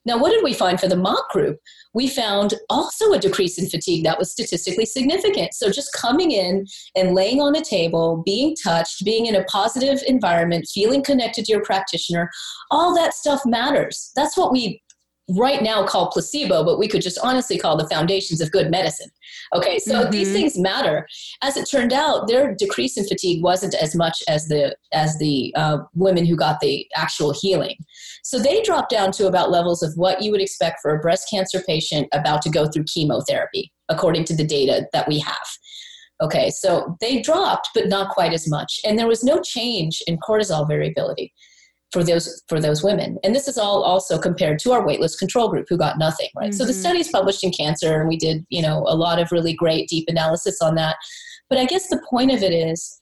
Now, 0.06 0.18
what 0.18 0.30
did 0.30 0.42
we 0.42 0.54
find 0.54 0.80
for 0.80 0.88
the 0.88 0.96
mock 0.96 1.30
group? 1.30 1.58
We 1.92 2.08
found 2.08 2.54
also 2.70 3.12
a 3.12 3.18
decrease 3.18 3.58
in 3.58 3.68
fatigue 3.68 4.04
that 4.04 4.18
was 4.18 4.30
statistically 4.30 4.86
significant. 4.86 5.54
So, 5.54 5.70
just 5.70 5.92
coming 5.92 6.30
in 6.30 6.66
and 6.96 7.14
laying 7.14 7.40
on 7.40 7.54
a 7.56 7.62
table, 7.62 8.22
being 8.24 8.56
touched, 8.62 9.04
being 9.04 9.26
in 9.26 9.34
a 9.34 9.44
positive 9.44 10.02
environment, 10.06 10.68
feeling 10.72 11.02
connected 11.02 11.44
to 11.44 11.52
your 11.52 11.62
practitioner, 11.62 12.30
all 12.70 12.94
that 12.94 13.14
stuff 13.14 13.42
matters. 13.44 14.12
That's 14.16 14.36
what 14.36 14.52
we 14.52 14.82
right 15.36 15.62
now 15.62 15.84
call 15.86 16.10
placebo, 16.10 16.64
but 16.64 16.78
we 16.78 16.88
could 16.88 17.02
just 17.02 17.18
honestly 17.22 17.58
call 17.58 17.76
the 17.76 17.88
foundations 17.88 18.40
of 18.40 18.50
good 18.50 18.70
medicine. 18.70 19.10
Okay, 19.54 19.78
so 19.78 20.02
mm-hmm. 20.02 20.10
these 20.10 20.32
things 20.32 20.58
matter. 20.58 21.06
As 21.42 21.56
it 21.56 21.68
turned 21.70 21.92
out, 21.92 22.26
their 22.26 22.54
decrease 22.54 22.96
in 22.96 23.06
fatigue 23.06 23.42
wasn't 23.42 23.74
as 23.74 23.94
much 23.94 24.22
as 24.28 24.46
the 24.46 24.76
as 24.92 25.18
the 25.18 25.52
uh, 25.56 25.78
women 25.94 26.24
who 26.24 26.36
got 26.36 26.60
the 26.60 26.86
actual 26.96 27.32
healing. 27.32 27.76
So 28.22 28.38
they 28.38 28.62
dropped 28.62 28.90
down 28.90 29.12
to 29.12 29.26
about 29.26 29.50
levels 29.50 29.82
of 29.82 29.92
what 29.96 30.22
you 30.22 30.30
would 30.30 30.40
expect 30.40 30.80
for 30.82 30.94
a 30.94 31.00
breast 31.00 31.28
cancer 31.30 31.62
patient 31.66 32.08
about 32.12 32.42
to 32.42 32.50
go 32.50 32.66
through 32.68 32.84
chemotherapy, 32.92 33.72
according 33.88 34.24
to 34.24 34.36
the 34.36 34.44
data 34.44 34.86
that 34.92 35.08
we 35.08 35.18
have. 35.20 35.46
Okay, 36.22 36.50
so 36.50 36.96
they 37.00 37.22
dropped, 37.22 37.70
but 37.74 37.88
not 37.88 38.10
quite 38.10 38.34
as 38.34 38.46
much, 38.48 38.78
and 38.84 38.98
there 38.98 39.06
was 39.06 39.24
no 39.24 39.40
change 39.40 40.02
in 40.06 40.18
cortisol 40.18 40.68
variability 40.68 41.32
for 41.92 42.04
those 42.04 42.42
for 42.48 42.60
those 42.60 42.82
women 42.82 43.18
and 43.24 43.34
this 43.34 43.48
is 43.48 43.58
all 43.58 43.82
also 43.82 44.18
compared 44.18 44.58
to 44.60 44.72
our 44.72 44.86
waitlist 44.86 45.18
control 45.18 45.48
group 45.48 45.66
who 45.68 45.76
got 45.76 45.98
nothing 45.98 46.28
right 46.36 46.50
mm-hmm. 46.50 46.56
so 46.56 46.64
the 46.64 46.72
mm-hmm. 46.72 46.80
study 46.80 47.00
is 47.00 47.08
published 47.08 47.42
in 47.42 47.50
cancer 47.50 47.98
and 47.98 48.08
we 48.08 48.16
did 48.16 48.44
you 48.48 48.62
know 48.62 48.84
a 48.86 48.94
lot 48.94 49.18
of 49.18 49.32
really 49.32 49.52
great 49.52 49.88
deep 49.88 50.04
analysis 50.08 50.60
on 50.62 50.74
that 50.74 50.96
but 51.48 51.58
i 51.58 51.64
guess 51.64 51.88
the 51.88 52.00
point 52.08 52.30
of 52.30 52.42
it 52.42 52.52
is 52.52 53.00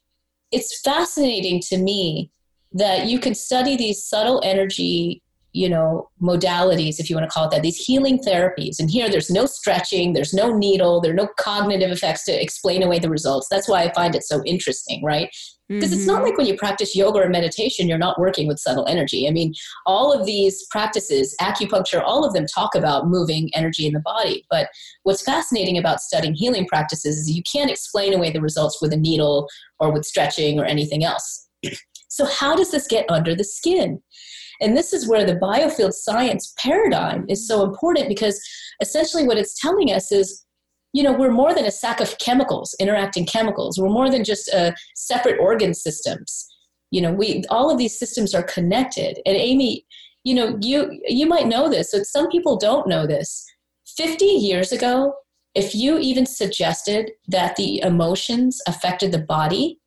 it's 0.51 0.81
fascinating 0.81 1.59
to 1.59 1.77
me 1.77 2.31
that 2.73 3.07
you 3.07 3.19
can 3.19 3.33
study 3.33 3.75
these 3.75 4.03
subtle 4.03 4.41
energy 4.43 5.21
you 5.51 5.67
know 5.67 6.07
modalities 6.21 6.99
if 6.99 7.09
you 7.09 7.15
want 7.15 7.27
to 7.29 7.33
call 7.33 7.45
it 7.45 7.51
that 7.51 7.63
these 7.63 7.77
healing 7.77 8.19
therapies. 8.19 8.79
And 8.79 8.89
here 8.89 9.09
there's 9.09 9.29
no 9.29 9.45
stretching 9.45 10.13
there's 10.13 10.33
no 10.33 10.55
needle 10.55 11.01
there 11.01 11.11
are 11.11 11.15
no 11.15 11.27
cognitive 11.39 11.91
effects 11.91 12.23
to 12.25 12.41
explain 12.41 12.83
away 12.83 12.99
the 12.99 13.09
results. 13.09 13.47
That's 13.49 13.67
why 13.67 13.83
i 13.83 13.93
find 13.93 14.15
it 14.15 14.23
so 14.23 14.43
interesting 14.45 15.03
right? 15.03 15.29
Because 15.67 15.89
mm-hmm. 15.89 15.99
it's 15.99 16.07
not 16.07 16.17
mm-hmm. 16.17 16.25
like 16.25 16.37
when 16.37 16.47
you 16.47 16.55
practice 16.55 16.95
yoga 16.95 17.19
or 17.19 17.29
meditation 17.29 17.87
you're 17.87 17.97
not 17.97 18.19
working 18.19 18.47
with 18.47 18.59
subtle 18.59 18.85
energy. 18.87 19.27
I 19.27 19.31
mean 19.31 19.53
all 19.87 20.13
of 20.13 20.25
these 20.25 20.67
practices 20.69 21.35
acupuncture 21.41 22.03
all 22.05 22.23
of 22.23 22.33
them 22.33 22.45
talk 22.45 22.75
about 22.75 23.07
moving 23.07 23.49
energy 23.55 23.87
in 23.87 23.93
the 23.93 24.01
body. 24.01 24.45
But 24.51 24.69
what's 25.01 25.23
fascinating 25.23 25.79
about 25.79 25.99
studying 25.99 26.35
healing 26.35 26.67
practices 26.67 27.17
is 27.17 27.31
you 27.31 27.43
can't 27.51 27.71
explain 27.71 28.13
away 28.13 28.31
the 28.31 28.41
results 28.41 28.79
with 28.83 28.93
a 28.93 28.97
needle 28.97 29.47
or 29.79 29.91
with 29.91 30.05
stretching 30.05 30.59
or 30.59 30.65
anything 30.65 31.03
else 31.03 31.47
so 32.09 32.25
how 32.25 32.55
does 32.55 32.71
this 32.71 32.87
get 32.87 33.05
under 33.09 33.35
the 33.35 33.43
skin? 33.43 34.01
And 34.61 34.75
this 34.75 34.91
is 34.91 35.07
where 35.07 35.25
the 35.25 35.35
biofield 35.35 35.93
science 35.93 36.53
paradigm 36.57 37.25
is 37.29 37.47
so 37.47 37.63
important 37.63 38.09
because 38.09 38.41
essentially 38.81 39.25
what 39.25 39.37
it's 39.37 39.59
telling 39.59 39.91
us 39.91 40.11
is 40.11 40.45
you 40.91 41.03
know 41.03 41.13
we're 41.13 41.31
more 41.31 41.53
than 41.53 41.65
a 41.65 41.71
sack 41.71 42.01
of 42.01 42.17
chemicals 42.17 42.75
interacting 42.79 43.25
chemicals. 43.25 43.79
We're 43.79 43.89
more 43.89 44.09
than 44.09 44.23
just 44.23 44.49
uh, 44.53 44.71
separate 44.95 45.39
organ 45.39 45.73
systems. 45.73 46.47
You 46.91 47.01
know 47.01 47.13
we 47.13 47.43
all 47.49 47.71
of 47.71 47.77
these 47.77 47.97
systems 47.97 48.35
are 48.35 48.43
connected. 48.43 49.19
And 49.25 49.37
amy 49.37 49.85
you 50.23 50.33
know 50.33 50.57
you 50.61 50.99
you 51.07 51.27
might 51.27 51.47
know 51.47 51.69
this 51.69 51.91
but 51.93 52.05
some 52.05 52.27
people 52.29 52.57
don't 52.57 52.87
know 52.87 53.07
this. 53.07 53.45
50 53.95 54.25
years 54.25 54.71
ago 54.71 55.13
if 55.55 55.73
you 55.73 55.97
even 55.99 56.25
suggested 56.25 57.11
that 57.27 57.55
the 57.55 57.81
emotions 57.81 58.61
affected 58.67 59.11
the 59.11 59.19
body 59.19 59.79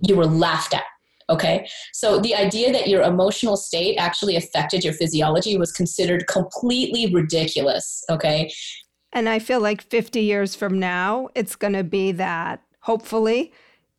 you 0.00 0.16
were 0.16 0.26
laughed 0.26 0.74
at 0.74 0.84
Okay. 1.30 1.68
So 1.92 2.18
the 2.18 2.34
idea 2.34 2.72
that 2.72 2.88
your 2.88 3.02
emotional 3.02 3.56
state 3.56 3.96
actually 3.96 4.36
affected 4.36 4.82
your 4.82 4.92
physiology 4.92 5.56
was 5.56 5.72
considered 5.72 6.26
completely 6.26 7.12
ridiculous. 7.12 8.04
Okay. 8.10 8.52
And 9.12 9.28
I 9.28 9.38
feel 9.38 9.60
like 9.60 9.82
50 9.82 10.20
years 10.20 10.54
from 10.54 10.78
now, 10.78 11.28
it's 11.34 11.56
going 11.56 11.72
to 11.72 11.84
be 11.84 12.12
that 12.12 12.62
hopefully 12.80 13.52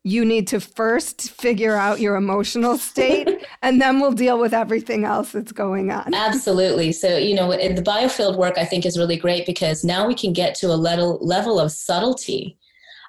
you 0.04 0.24
need 0.24 0.48
to 0.48 0.58
first 0.58 1.30
figure 1.30 1.76
out 1.76 2.00
your 2.00 2.16
emotional 2.16 2.76
state 2.90 3.46
and 3.62 3.80
then 3.80 4.00
we'll 4.00 4.12
deal 4.12 4.38
with 4.38 4.52
everything 4.52 5.04
else 5.04 5.32
that's 5.32 5.52
going 5.52 5.90
on. 5.90 6.12
Absolutely. 6.12 6.92
So, 6.92 7.16
you 7.16 7.34
know, 7.34 7.50
the 7.50 7.82
biofield 7.82 8.36
work 8.36 8.58
I 8.58 8.64
think 8.64 8.84
is 8.84 8.98
really 8.98 9.16
great 9.16 9.46
because 9.46 9.84
now 9.84 10.06
we 10.06 10.14
can 10.14 10.32
get 10.32 10.54
to 10.56 10.66
a 10.66 10.76
level 10.76 11.18
level 11.22 11.60
of 11.60 11.72
subtlety 11.72 12.58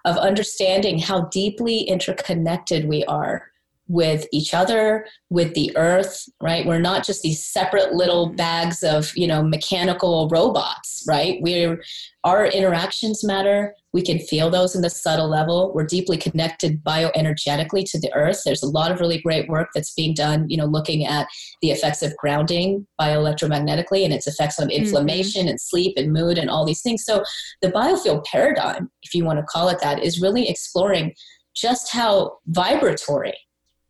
of 0.06 0.18
understanding 0.18 1.00
how 1.00 1.22
deeply 1.26 1.80
interconnected 1.82 2.88
we 2.88 3.04
are 3.06 3.53
with 3.88 4.26
each 4.32 4.54
other 4.54 5.06
with 5.30 5.54
the 5.56 5.76
earth 5.76 6.26
right? 6.42 6.66
We're 6.66 6.80
not 6.80 7.06
just 7.06 7.22
these 7.22 7.46
separate 7.46 7.94
little 7.94 8.30
bags 8.30 8.82
of 8.84 9.12
you 9.16 9.28
know 9.28 9.44
mechanical 9.44 10.30
robots 10.32 11.04
right? 11.08 11.40
We're 11.42 11.82
our 12.24 12.46
interactions 12.46 13.24
matter. 13.24 13.76
We 13.92 14.02
can 14.02 14.18
feel 14.18 14.50
those 14.50 14.76
in 14.76 14.82
the 14.82 14.90
subtle 14.90 15.28
level. 15.28 15.74
We're 15.76 15.86
deeply 15.86 16.18
connected 16.18 16.84
bioenergetically 16.84 17.90
to 17.92 18.00
the 18.00 18.12
earth. 18.14 18.42
There's 18.46 18.64
a 18.64 18.70
lot 18.70 18.92
of 18.92 19.02
really 19.02 19.22
great 19.22 19.50
work 19.50 19.70
that's 19.76 19.94
being 19.94 20.14
done 20.14 20.50
you 20.50 20.58
know 20.58 20.66
looking 20.66 21.06
at 21.06 21.28
the 21.62 21.72
effects 21.72 22.02
of 22.02 22.16
grounding 22.18 22.88
bioelectromagnetically 23.00 24.06
and 24.06 24.14
its 24.14 24.28
effects 24.28 24.60
on 24.60 24.70
mm-hmm. 24.70 24.84
inflammation 24.84 25.42
mm-hmm. 25.42 25.50
and 25.50 25.62
sleep 25.62 25.94
and 25.98 26.14
mood 26.14 26.38
and 26.38 26.50
all 26.50 26.66
these 26.66 26.82
things. 26.82 27.04
So 27.04 27.24
the 27.62 27.72
biofield 27.72 28.24
paradigm 28.26 28.90
if 29.04 29.14
you 29.14 29.26
want 29.26 29.40
to 29.40 29.46
call 29.46 29.68
it 29.70 29.80
that 29.82 30.02
is 30.02 30.22
really 30.22 30.50
exploring 30.50 31.14
just 31.56 31.92
how 31.92 32.38
vibratory 32.48 33.36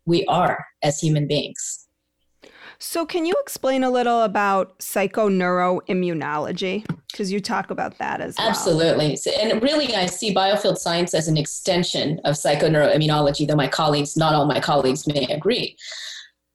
we 0.06 0.24
are 0.26 0.64
as 0.82 1.00
human 1.00 1.26
beings. 1.26 1.88
So, 2.78 3.04
can 3.06 3.24
you 3.24 3.34
explain 3.40 3.82
a 3.84 3.90
little 3.90 4.20
about 4.22 4.78
psychoneuroimmunology? 4.80 6.84
Because 7.10 7.32
you 7.32 7.40
talk 7.40 7.70
about 7.70 7.96
that 7.98 8.20
as 8.20 8.34
well. 8.36 8.48
Absolutely. 8.48 9.16
And 9.40 9.62
really, 9.62 9.94
I 9.94 10.06
see 10.06 10.34
biofield 10.34 10.78
science 10.78 11.14
as 11.14 11.28
an 11.28 11.36
extension 11.36 12.20
of 12.24 12.34
psychoneuroimmunology, 12.34 13.46
though 13.46 13.54
my 13.54 13.68
colleagues, 13.68 14.16
not 14.16 14.34
all 14.34 14.46
my 14.46 14.58
colleagues, 14.60 15.06
may 15.06 15.24
agree. 15.26 15.76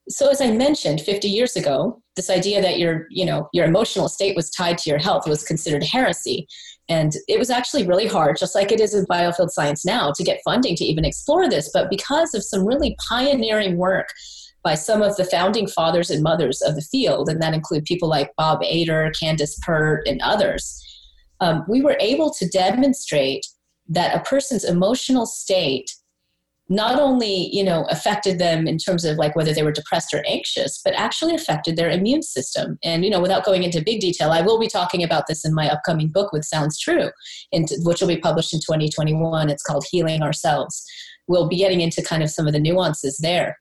So, 0.10 0.28
as 0.30 0.42
I 0.42 0.52
mentioned, 0.52 1.00
50 1.02 1.30
years 1.30 1.56
ago, 1.56 2.02
this 2.16 2.30
idea 2.30 2.62
that 2.62 2.78
your, 2.80 3.08
you 3.10 3.26
know, 3.26 3.50
your 3.54 3.66
emotional 3.66 4.10
state 4.10 4.36
was 4.36 4.50
tied 4.50 4.78
to 4.80 4.90
your 4.90 5.00
health 5.00 5.26
was 5.28 5.44
considered 5.44 5.84
heresy. 5.84 6.48
And 6.90 7.14
it 7.28 7.38
was 7.38 7.52
actually 7.52 7.86
really 7.86 8.08
hard, 8.08 8.38
just 8.38 8.56
like 8.56 8.72
it 8.72 8.82
is 8.82 8.96
in 8.96 9.06
biofield 9.06 9.52
science 9.52 9.86
now, 9.86 10.12
to 10.12 10.24
get 10.24 10.42
funding 10.44 10.76
to 10.76 10.84
even 10.84 11.06
explore 11.06 11.48
this. 11.48 11.70
But 11.72 11.90
because 11.90 12.34
of 12.34 12.44
some 12.44 12.66
really 12.66 12.96
pioneering 13.08 13.78
work 13.78 14.08
by 14.64 14.74
some 14.74 15.02
of 15.02 15.16
the 15.16 15.24
founding 15.24 15.68
fathers 15.68 16.10
and 16.10 16.24
mothers 16.24 16.62
of 16.62 16.76
the 16.76 16.82
field, 16.82 17.30
and 17.30 17.42
that 17.42 17.54
include 17.54 17.86
people 17.86 18.10
like 18.10 18.36
Bob 18.36 18.62
Ader, 18.64 19.12
Candace 19.18 19.58
Pert, 19.60 20.08
and 20.08 20.20
others, 20.22 20.84
um, 21.40 21.64
we 21.70 21.82
were 21.82 21.96
able 22.00 22.34
to 22.34 22.50
demonstrate 22.50 23.46
that 23.88 24.16
a 24.16 24.24
person's 24.28 24.64
emotional 24.64 25.26
state 25.26 25.96
not 26.70 27.00
only 27.00 27.50
you 27.52 27.64
know 27.64 27.86
affected 27.90 28.40
them 28.40 28.68
in 28.68 28.78
terms 28.78 29.04
of 29.04 29.18
like 29.18 29.36
whether 29.36 29.54
they 29.54 29.64
were 29.64 29.72
depressed 29.72 30.14
or 30.14 30.24
anxious 30.28 30.80
but 30.84 30.94
actually 30.94 31.34
affected 31.34 31.76
their 31.76 31.90
immune 31.90 32.22
system. 32.22 32.78
And 32.84 33.04
you 33.04 33.10
know 33.10 33.20
without 33.20 33.46
going 33.46 33.64
into 33.64 33.84
big 33.84 34.00
detail 34.00 34.32
i 34.32 34.42
will 34.42 34.60
be 34.60 34.68
talking 34.68 35.04
about 35.04 35.26
this 35.28 35.44
in 35.46 35.54
my 35.54 35.70
upcoming 35.70 36.10
book 36.10 36.32
with 36.32 36.46
sounds 36.46 36.80
true 36.80 37.10
which 37.84 38.02
will 38.02 38.08
be 38.08 38.18
published 38.18 38.54
in 38.54 38.60
2021 38.60 39.50
it's 39.50 39.64
called 39.64 39.86
healing 39.90 40.22
ourselves. 40.22 40.86
We'll 41.28 41.48
be 41.48 41.58
getting 41.58 41.82
into 41.82 42.02
kind 42.02 42.24
of 42.24 42.30
some 42.30 42.48
of 42.48 42.54
the 42.54 42.60
nuances 42.60 43.18
there. 43.18 43.58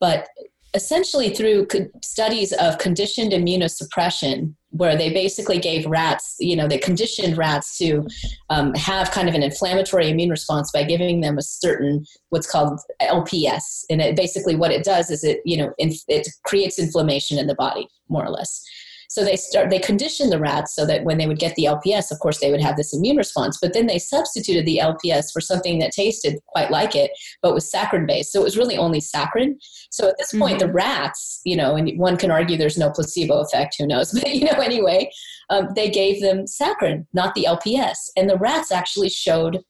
But 0.00 0.28
essentially 0.76 1.30
through 1.30 1.66
studies 2.04 2.52
of 2.52 2.78
conditioned 2.78 3.32
immunosuppression 3.32 4.54
where 4.70 4.94
they 4.94 5.10
basically 5.10 5.58
gave 5.58 5.86
rats 5.86 6.36
you 6.38 6.54
know 6.54 6.68
they 6.68 6.76
conditioned 6.76 7.38
rats 7.38 7.78
to 7.78 8.06
um, 8.50 8.74
have 8.74 9.10
kind 9.10 9.28
of 9.28 9.34
an 9.34 9.42
inflammatory 9.42 10.10
immune 10.10 10.28
response 10.28 10.70
by 10.70 10.84
giving 10.84 11.22
them 11.22 11.38
a 11.38 11.42
certain 11.42 12.04
what's 12.28 12.50
called 12.50 12.78
lps 13.00 13.84
and 13.88 14.02
it 14.02 14.14
basically 14.14 14.54
what 14.54 14.70
it 14.70 14.84
does 14.84 15.10
is 15.10 15.24
it 15.24 15.40
you 15.46 15.56
know 15.56 15.72
it 15.78 16.28
creates 16.44 16.78
inflammation 16.78 17.38
in 17.38 17.46
the 17.46 17.54
body 17.54 17.88
more 18.08 18.24
or 18.24 18.30
less 18.30 18.62
so 19.08 19.24
they 19.24 19.36
start 19.36 19.70
they 19.70 19.78
conditioned 19.78 20.32
the 20.32 20.38
rats 20.38 20.74
so 20.74 20.86
that 20.86 21.04
when 21.04 21.18
they 21.18 21.26
would 21.26 21.38
get 21.38 21.54
the 21.54 21.64
LPS, 21.64 22.10
of 22.10 22.18
course, 22.20 22.40
they 22.40 22.50
would 22.50 22.60
have 22.60 22.76
this 22.76 22.94
immune 22.94 23.16
response. 23.16 23.58
But 23.60 23.72
then 23.72 23.86
they 23.86 23.98
substituted 23.98 24.66
the 24.66 24.80
LPS 24.82 25.32
for 25.32 25.40
something 25.40 25.78
that 25.78 25.92
tasted 25.92 26.38
quite 26.48 26.70
like 26.70 26.94
it, 26.94 27.10
but 27.42 27.54
was 27.54 27.70
saccharin 27.70 28.06
based. 28.06 28.32
So 28.32 28.40
it 28.40 28.44
was 28.44 28.56
really 28.56 28.76
only 28.76 29.00
saccharin. 29.00 29.54
So 29.90 30.08
at 30.08 30.16
this 30.18 30.28
mm-hmm. 30.28 30.40
point, 30.40 30.58
the 30.58 30.72
rats, 30.72 31.40
you 31.44 31.56
know, 31.56 31.76
and 31.76 31.98
one 31.98 32.16
can 32.16 32.30
argue 32.30 32.56
there's 32.56 32.78
no 32.78 32.90
placebo 32.90 33.40
effect, 33.40 33.76
who 33.78 33.86
knows? 33.86 34.12
But 34.26 34.34
you 34.34 34.46
know, 34.46 34.58
anyway, 34.60 35.10
um, 35.50 35.68
they 35.76 35.90
gave 35.90 36.20
them 36.20 36.44
saccharin, 36.46 37.06
not 37.12 37.34
the 37.34 37.46
LPS, 37.48 37.96
and 38.16 38.28
the 38.28 38.38
rats 38.38 38.72
actually 38.72 39.10
showed 39.10 39.62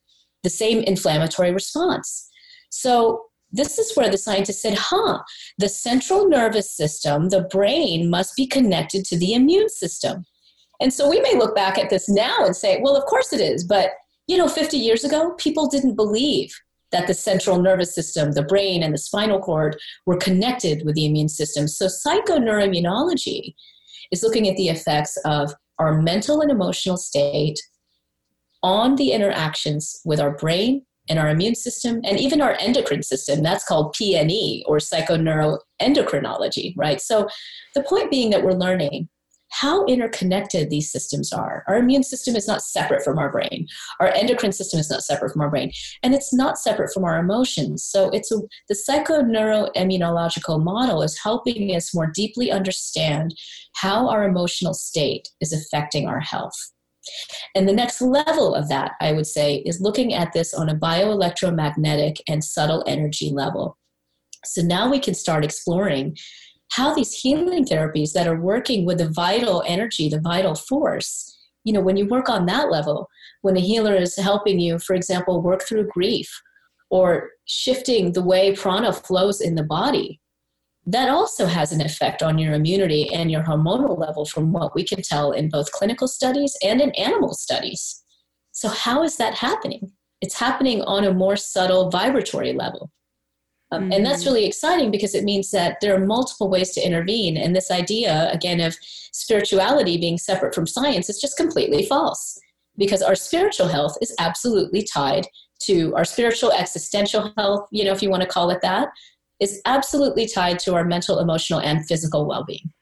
the 0.43 0.50
same 0.50 0.81
inflammatory 0.81 1.52
response. 1.52 2.28
So 2.71 3.25
this 3.57 3.79
is 3.79 3.97
where 3.97 4.11
the 4.11 4.19
scientists 4.19 4.63
said, 4.63 4.77
huh, 4.77 5.23
the 5.59 5.69
central 5.69 6.29
nervous 6.29 6.71
system, 6.71 7.29
the 7.31 7.43
brain, 7.43 8.11
must 8.11 8.37
be 8.37 8.47
connected 8.47 9.05
to 9.07 9.19
the 9.19 9.35
immune 9.35 9.69
system. 9.69 10.25
And 10.81 10.93
so 10.93 11.09
we 11.09 11.21
may 11.21 11.37
look 11.37 11.55
back 11.55 11.79
at 11.79 11.91
this 11.91 12.09
now 12.09 12.45
and 12.45 12.55
say, 12.55 12.81
well, 12.83 12.97
of 12.97 13.05
course 13.07 13.33
it 13.33 13.41
is. 13.41 13.65
But, 13.65 13.91
you 14.27 14.37
know, 14.37 14.49
50 14.49 14.77
years 14.77 15.05
ago, 15.05 15.35
people 15.39 15.69
didn't 15.69 15.97
believe 15.97 16.55
that 16.93 17.07
the 17.07 17.15
central 17.15 17.61
nervous 17.61 17.95
system, 17.95 18.33
the 18.33 18.43
brain, 18.43 18.83
and 18.83 18.95
the 18.95 18.99
spinal 18.99 19.41
cord 19.41 19.77
were 20.05 20.17
connected 20.17 20.85
with 20.85 20.95
the 20.95 21.07
immune 21.07 21.29
system. 21.29 21.67
So 21.67 21.87
psychoneuroimmunology 21.87 23.55
is 24.13 24.23
looking 24.23 24.49
at 24.49 24.57
the 24.57 24.69
effects 24.69 25.17
of 25.25 25.53
our 25.79 26.01
mental 26.01 26.41
and 26.41 26.51
emotional 26.51 26.97
state 26.97 27.61
on 28.63 28.97
the 28.97 29.13
interactions 29.13 30.00
with 30.04 30.21
our 30.21 30.37
brain 30.37 30.83
in 31.08 31.19
our 31.19 31.28
immune 31.28 31.54
system 31.54 32.00
and 32.04 32.19
even 32.19 32.40
our 32.40 32.56
endocrine 32.60 33.02
system. 33.02 33.42
That's 33.42 33.64
called 33.64 33.95
PNE 33.95 34.62
or 34.66 34.78
psychoneuroendocrinology, 34.78 36.75
right? 36.76 37.00
So 37.00 37.28
the 37.75 37.82
point 37.82 38.10
being 38.10 38.30
that 38.30 38.42
we're 38.42 38.52
learning 38.52 39.08
how 39.50 39.84
interconnected 39.86 40.71
these 40.71 40.90
systems 40.90 41.32
are. 41.32 41.64
Our 41.69 41.76
immune 41.76 42.02
system 42.02 42.36
is 42.36 42.49
not 42.49 42.62
separate 42.62 43.02
from 43.02 43.19
our 43.19 43.30
brain. 43.30 43.66
Our 44.00 44.08
endocrine 44.08 44.52
system 44.52 44.80
is 44.80 44.90
not 44.90 45.02
separate 45.02 45.32
from 45.32 45.40
our 45.40 45.50
brain, 45.50 45.73
and 46.02 46.14
it's 46.14 46.34
not 46.34 46.58
separate 46.58 46.92
from 46.92 47.04
our 47.04 47.19
emotions. 47.19 47.84
So 47.84 48.10
it's 48.10 48.32
a, 48.32 48.40
the 48.69 48.75
psychoneuroimmunological 48.75 50.62
model 50.62 51.02
is 51.02 51.19
helping 51.19 51.75
us 51.75 51.95
more 51.95 52.10
deeply 52.12 52.50
understand 52.50 53.34
how 53.75 54.08
our 54.08 54.25
emotional 54.25 54.75
state 54.75 55.28
is 55.40 55.52
affecting 55.52 56.06
our 56.06 56.21
health. 56.21 56.56
And 57.54 57.69
the 57.69 57.73
next 57.73 58.00
level 58.00 58.54
of 58.54 58.69
that, 58.69 58.92
I 59.00 59.12
would 59.12 59.26
say, 59.26 59.56
is 59.66 59.80
looking 59.80 60.14
at 60.14 60.32
this 60.32 60.54
on 60.54 60.69
a 60.69 60.75
bioelectromagnetic 60.75 62.19
and 62.28 62.42
subtle 62.42 62.84
energy 62.86 63.30
level. 63.30 63.76
So 64.45 64.62
now 64.62 64.90
we 64.90 64.99
can 64.99 65.14
start 65.14 65.45
exploring 65.45 66.16
how 66.73 66.95
these 66.95 67.12
healing 67.12 67.64
therapies 67.64 68.12
that 68.12 68.26
are 68.26 68.40
working 68.40 68.84
with 68.84 68.99
the 68.99 69.10
vital 69.10 69.62
energy, 69.66 70.08
the 70.08 70.21
vital 70.21 70.54
force, 70.54 71.36
you 71.64 71.73
know, 71.73 71.80
when 71.80 71.97
you 71.97 72.06
work 72.06 72.28
on 72.28 72.47
that 72.47 72.71
level, 72.71 73.08
when 73.42 73.56
a 73.56 73.60
healer 73.60 73.95
is 73.95 74.16
helping 74.16 74.60
you, 74.60 74.78
for 74.78 74.95
example, 74.95 75.42
work 75.42 75.62
through 75.62 75.88
grief 75.88 76.30
or 76.90 77.30
shifting 77.47 78.12
the 78.12 78.23
way 78.23 78.54
prana 78.54 78.92
flows 78.92 79.40
in 79.40 79.56
the 79.56 79.64
body, 79.64 80.21
that 80.87 81.09
also 81.09 81.47
has 81.47 81.73
an 81.73 81.81
effect 81.81 82.23
on 82.23 82.39
your 82.39 82.55
immunity 82.55 83.13
and 83.13 83.31
your 83.31 83.43
hormonal 83.43 83.99
level 83.99 84.25
from 84.25 84.53
what 84.53 84.75
we 84.75 84.85
can 84.85 85.03
tell 85.03 85.33
in 85.33 85.49
both 85.49 85.73
clinical 85.73 86.07
studies 86.07 86.57
and 86.63 86.81
in 86.81 86.91
animal 86.93 87.35
studies. 87.35 88.05
So, 88.53 88.69
how 88.69 89.03
is 89.03 89.17
that 89.17 89.35
happening? 89.35 89.93
It's 90.21 90.39
happening 90.39 90.83
on 90.83 91.05
a 91.05 91.13
more 91.13 91.37
subtle 91.37 91.91
vibratory 91.91 92.53
level. 92.53 92.91
Um, 93.73 93.83
mm-hmm. 93.83 93.93
And 93.93 94.07
that's 94.07 94.23
mm-hmm. 94.23 94.35
really 94.35 94.47
exciting 94.47 94.91
because 94.91 95.15
it 95.15 95.25
means 95.25 95.51
that 95.51 95.79
there 95.81 95.95
are 95.95 96.07
multiple 96.07 96.49
ways 96.49 96.71
to 96.73 96.87
intervene. 96.87 97.37
And 97.37 97.55
this 97.55 97.71
idea, 97.71 98.31
again, 98.33 98.61
of 98.61 98.77
spirituality 99.13 99.99
being 99.99 100.19
separate 100.19 100.55
from 100.55 100.67
science 100.67 101.11
is 101.11 101.21
just 101.21 101.37
completely 101.37 101.85
false 101.85 102.39
because 102.79 103.03
our 103.03 103.15
spiritual 103.15 103.69
health 103.69 103.97
is 104.01 104.15
absolutely 104.19 104.83
tied 104.85 105.27
to 105.63 105.95
our 105.97 106.05
spiritual 106.05 106.53
existential 106.53 107.33
health, 107.37 107.67
you 107.73 107.85
know, 107.85 107.93
if 107.93 108.03
you 108.03 108.11
want 108.11 108.23
to 108.23 108.29
call 108.29 108.51
it 108.51 108.61
that, 108.63 108.89
is 109.41 109.61
absolutely 109.67 110.27
tied 110.27 110.59
to 110.61 110.75
our 110.75 110.85
mental, 110.85 111.19
emotional, 111.19 111.61
and 111.61 111.87
physical 111.87 112.27
well 112.27 112.45
being. 112.45 112.73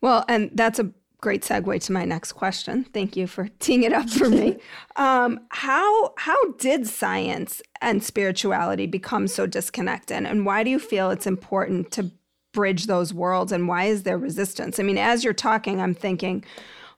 Well, 0.00 0.24
and 0.28 0.50
that's 0.54 0.78
a 0.78 0.92
great 1.20 1.42
segue 1.42 1.80
to 1.82 1.92
my 1.92 2.04
next 2.04 2.32
question. 2.32 2.84
Thank 2.84 3.16
you 3.16 3.26
for 3.26 3.48
teeing 3.58 3.82
it 3.82 3.92
up 3.92 4.08
for 4.10 4.28
me. 4.28 4.58
um, 4.96 5.40
how 5.50 6.14
how 6.18 6.52
did 6.52 6.86
science 6.86 7.62
and 7.80 8.02
spirituality 8.02 8.86
become 8.86 9.26
so 9.26 9.46
disconnected, 9.46 10.24
and 10.24 10.46
why 10.46 10.62
do 10.62 10.70
you 10.70 10.78
feel 10.78 11.10
it's 11.10 11.26
important 11.26 11.90
to 11.92 12.10
bridge 12.52 12.86
those 12.86 13.12
worlds? 13.12 13.50
And 13.52 13.66
why 13.66 13.84
is 13.84 14.04
there 14.04 14.18
resistance? 14.18 14.78
I 14.78 14.84
mean, 14.84 14.98
as 14.98 15.24
you're 15.24 15.32
talking, 15.32 15.80
I'm 15.80 15.94
thinking, 15.94 16.44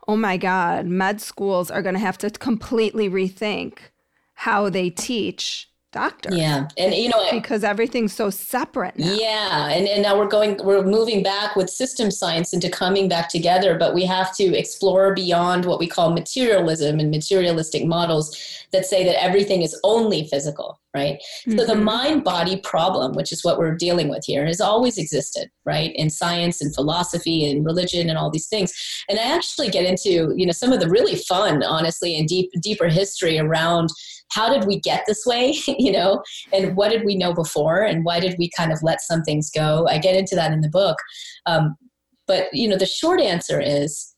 oh 0.07 0.17
my 0.17 0.37
God, 0.37 0.87
med 0.87 1.21
schools 1.21 1.71
are 1.71 1.83
going 1.83 1.95
to 1.95 2.01
have 2.01 2.19
to 2.19 2.31
completely 2.31 3.09
rethink 3.09 3.79
how 4.35 4.69
they 4.69 4.91
teach 4.91 5.71
doctor. 5.96 6.28
Yeah. 6.30 6.68
And 6.76 6.94
you 6.94 7.09
know 7.09 7.30
because 7.30 7.64
everything's 7.64 8.12
so 8.12 8.28
separate 8.28 8.98
now. 8.98 9.14
Yeah. 9.14 9.68
And 9.68 9.88
and 9.88 10.02
now 10.02 10.16
we're 10.18 10.28
going 10.28 10.59
we're 10.62 10.82
moving 10.82 11.22
back 11.22 11.56
with 11.56 11.70
system 11.70 12.11
science 12.11 12.52
into 12.52 12.68
coming 12.68 13.09
back 13.09 13.30
together, 13.30 13.78
but 13.78 13.94
we 13.94 14.04
have 14.04 14.35
to 14.37 14.44
explore 14.56 15.14
beyond 15.14 15.64
what 15.64 15.78
we 15.78 15.88
call 15.88 16.12
materialism 16.12 17.00
and 17.00 17.11
materialistic 17.11 17.87
models 17.87 18.37
that 18.72 18.85
say 18.85 19.04
that 19.04 19.22
everything 19.22 19.62
is 19.62 19.78
only 19.85 20.26
physical, 20.26 20.78
right? 20.94 21.16
Mm-hmm. 21.16 21.59
So 21.59 21.66
the 21.66 21.72
mm-hmm. 21.72 21.85
mind 21.85 22.24
body 22.24 22.56
problem, 22.59 23.14
which 23.14 23.32
is 23.32 23.44
what 23.44 23.59
we're 23.59 23.74
dealing 23.74 24.09
with 24.09 24.24
here, 24.26 24.44
has 24.46 24.61
always 24.61 24.98
existed, 24.98 25.50
right? 25.64 25.92
In 25.94 26.11
science 26.11 26.61
and 26.61 26.74
philosophy 26.74 27.50
and 27.50 27.64
religion 27.64 28.09
and 28.11 28.18
all 28.18 28.30
these 28.30 28.48
things. 28.48 28.74
And 29.09 29.18
I 29.18 29.35
actually 29.35 29.70
get 29.70 29.87
into, 29.87 30.35
you 30.37 30.44
know, 30.44 30.52
some 30.52 30.72
of 30.72 30.80
the 30.80 30.90
really 30.90 31.16
fun, 31.16 31.62
honestly, 31.62 32.18
and 32.18 32.28
deep 32.28 32.50
deeper 32.61 32.88
history 32.88 33.38
around 33.38 33.88
how 34.33 34.53
did 34.53 34.67
we 34.67 34.81
get 34.81 35.05
this 35.07 35.25
way 35.25 35.57
you 35.67 35.93
know? 35.93 36.23
And 36.53 36.77
what 36.77 36.91
did 36.91 37.05
we 37.05 37.17
know 37.17 37.33
before? 37.33 37.83
And 37.83 38.05
why 38.05 38.21
did 38.21 38.37
we 38.39 38.51
kind 38.57 38.73
of 38.73 38.83
let 38.83 39.01
some 39.01 39.23
things 39.23 39.51
go? 39.51 39.87
I 39.89 39.99
get 39.99 40.17
into 40.17 40.35
that 40.35 40.53
in 40.53 40.61
the 40.61 40.69
book. 40.69 40.97
Um, 41.47 41.77
but 42.27 42.53
you 42.53 42.69
know 42.69 42.77
the 42.77 42.87
short 42.87 43.21
answer 43.21 43.61
is 43.61 44.15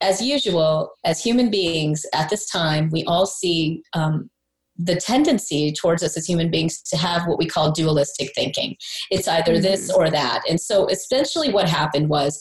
as 0.00 0.20
usual 0.20 0.90
as 1.04 1.22
human 1.22 1.50
beings 1.50 2.04
at 2.12 2.28
this 2.28 2.46
time 2.50 2.90
we 2.92 3.04
all 3.04 3.26
see 3.26 3.82
um, 3.94 4.28
the 4.76 4.96
tendency 4.96 5.72
towards 5.72 6.02
us 6.02 6.16
as 6.16 6.26
human 6.26 6.50
beings 6.50 6.82
to 6.82 6.96
have 6.96 7.26
what 7.26 7.38
we 7.38 7.46
call 7.46 7.70
dualistic 7.70 8.32
thinking. 8.34 8.76
It's 9.10 9.28
either 9.28 9.52
mm-hmm. 9.52 9.62
this 9.62 9.90
or 9.90 10.10
that. 10.10 10.42
And 10.48 10.60
so 10.60 10.86
essentially 10.88 11.52
what 11.52 11.68
happened 11.68 12.08
was 12.08 12.40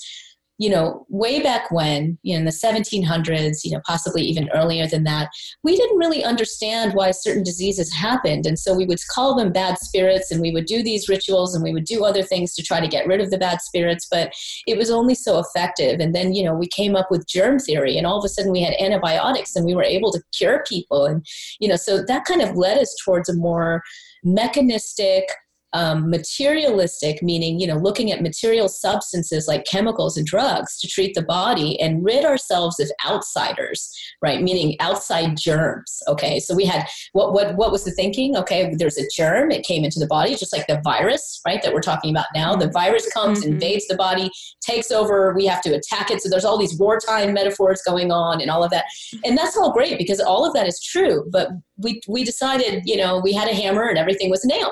you 0.63 0.69
know, 0.69 1.06
way 1.10 1.41
back 1.41 1.69
when, 1.71 2.17
you 2.23 2.34
know, 2.34 2.39
in 2.39 2.45
the 2.45 2.52
1700s, 2.52 3.65
you 3.65 3.71
know, 3.71 3.82
possibly 3.86 4.21
even 4.21 4.49
earlier 4.54 4.88
than 4.88 5.04
that, 5.04 5.28
we 5.62 5.76
didn't 5.76 5.97
really 5.97 6.23
understand 6.23 6.93
why 6.93 7.12
certain 7.12 7.43
diseases 7.43 7.93
happened. 7.93 8.45
And 8.45 8.58
so 8.58 8.73
we 8.73 8.86
would 8.86 8.99
call 9.13 9.36
them 9.36 9.52
bad 9.52 9.78
spirits 9.78 10.32
and 10.32 10.39
we 10.39 10.52
would 10.52 10.65
do 10.65 10.82
these 10.82 11.10
rituals 11.10 11.54
and 11.54 11.65
we 11.65 11.73
would 11.73 11.84
do 11.84 12.06
other 12.06 12.23
things 12.23 12.56
to 12.56 12.63
try 12.63 12.80
to 12.80 12.88
get 12.88 13.06
rid 13.06 13.19
of 13.19 13.30
the 13.30 13.38
bad 13.38 13.62
spirits, 13.62 14.08
but 14.10 14.32
it 14.65 14.78
was 14.78 14.89
only 14.89 15.15
so 15.15 15.38
effective. 15.38 15.99
And 15.99 16.15
then, 16.15 16.34
you 16.34 16.45
know, 16.45 16.56
we 16.56 16.69
came 16.69 16.95
up 16.95 17.12
with 17.12 17.28
germ 17.28 17.60
theory 17.60 17.97
and 17.97 18.08
all 18.08 18.19
of 18.19 18.23
a 18.23 18.30
sudden 18.30 18.54
we 18.54 18.62
had 18.62 18.80
antibiotics 18.80 19.58
and 19.58 19.65
we 19.65 19.76
were 19.76 19.84
able 19.84 20.13
to 20.13 20.23
cure 20.32 20.63
people. 20.65 21.06
And, 21.08 21.26
you 21.60 21.67
know, 21.67 21.76
so 21.76 22.02
that 22.06 22.23
kind 22.23 22.41
of 22.41 22.56
led 22.56 22.78
us 22.78 22.95
towards 23.04 23.28
a 23.28 23.36
more 23.36 23.84
mechanistic, 24.23 25.26
um, 25.73 26.09
materialistic, 26.09 27.23
meaning, 27.23 27.59
you 27.59 27.67
know, 27.67 27.77
looking 27.77 28.12
at 28.12 28.21
material 28.21 28.69
substances 28.69 29.47
like 29.47 29.65
chemicals 29.65 30.17
and 30.17 30.25
drugs 30.25 30.79
to 30.79 30.88
treat 30.88 31.15
the 31.15 31.23
body 31.23 31.79
and 31.79 32.03
rid 32.03 32.25
ourselves 32.25 32.79
of 32.79 32.91
outsiders, 33.07 33.91
right? 34.21 34.41
Meaning 34.41 34.75
outside 34.79 35.36
germs. 35.38 36.01
Okay. 36.07 36.39
So 36.39 36.55
we 36.55 36.65
had 36.65 36.88
what, 37.13 37.33
what, 37.33 37.55
what 37.55 37.71
was 37.71 37.83
the 37.83 37.91
thinking? 37.91 38.38
Okay. 38.38 38.73
There's 38.75 38.97
a 38.97 39.07
germ. 39.15 39.51
It 39.51 39.65
came 39.65 39.83
into 39.83 39.99
the 39.99 40.07
body, 40.07 40.36
just 40.36 40.55
like 40.55 40.67
the 40.67 40.79
virus, 40.83 41.41
right? 41.45 41.62
That 41.63 41.73
we're 41.73 41.81
talking 41.81 42.12
about 42.12 42.27
now. 42.36 42.55
The 42.55 42.69
virus 42.69 43.12
comes, 43.12 43.41
mm-hmm. 43.41 43.53
invades 43.53 43.88
the 43.88 43.95
body, 43.95 44.29
takes 44.62 44.91
over. 44.91 45.33
We 45.36 45.47
have 45.47 45.62
to 45.63 45.71
attack 45.71 46.12
it. 46.12 46.21
So 46.21 46.29
there's 46.29 46.45
all 46.45 46.57
these 46.57 46.77
wartime 46.77 47.33
metaphors 47.33 47.81
going 47.86 48.12
on 48.12 48.41
and 48.41 48.51
all 48.51 48.63
of 48.63 48.71
that. 48.71 48.86
And 49.25 49.38
that's 49.38 49.57
all 49.57 49.71
great 49.71 49.97
because 49.97 50.19
all 50.19 50.45
of 50.45 50.53
that 50.53 50.67
is 50.67 50.79
true. 50.81 51.25
But 51.31 51.49
we, 51.77 51.99
we 52.07 52.23
decided, 52.23 52.83
you 52.86 52.97
know, 52.97 53.19
we 53.19 53.33
had 53.33 53.49
a 53.49 53.55
hammer 53.55 53.89
and 53.89 53.97
everything 53.97 54.29
was 54.29 54.45
a 54.45 54.47
nail 54.47 54.71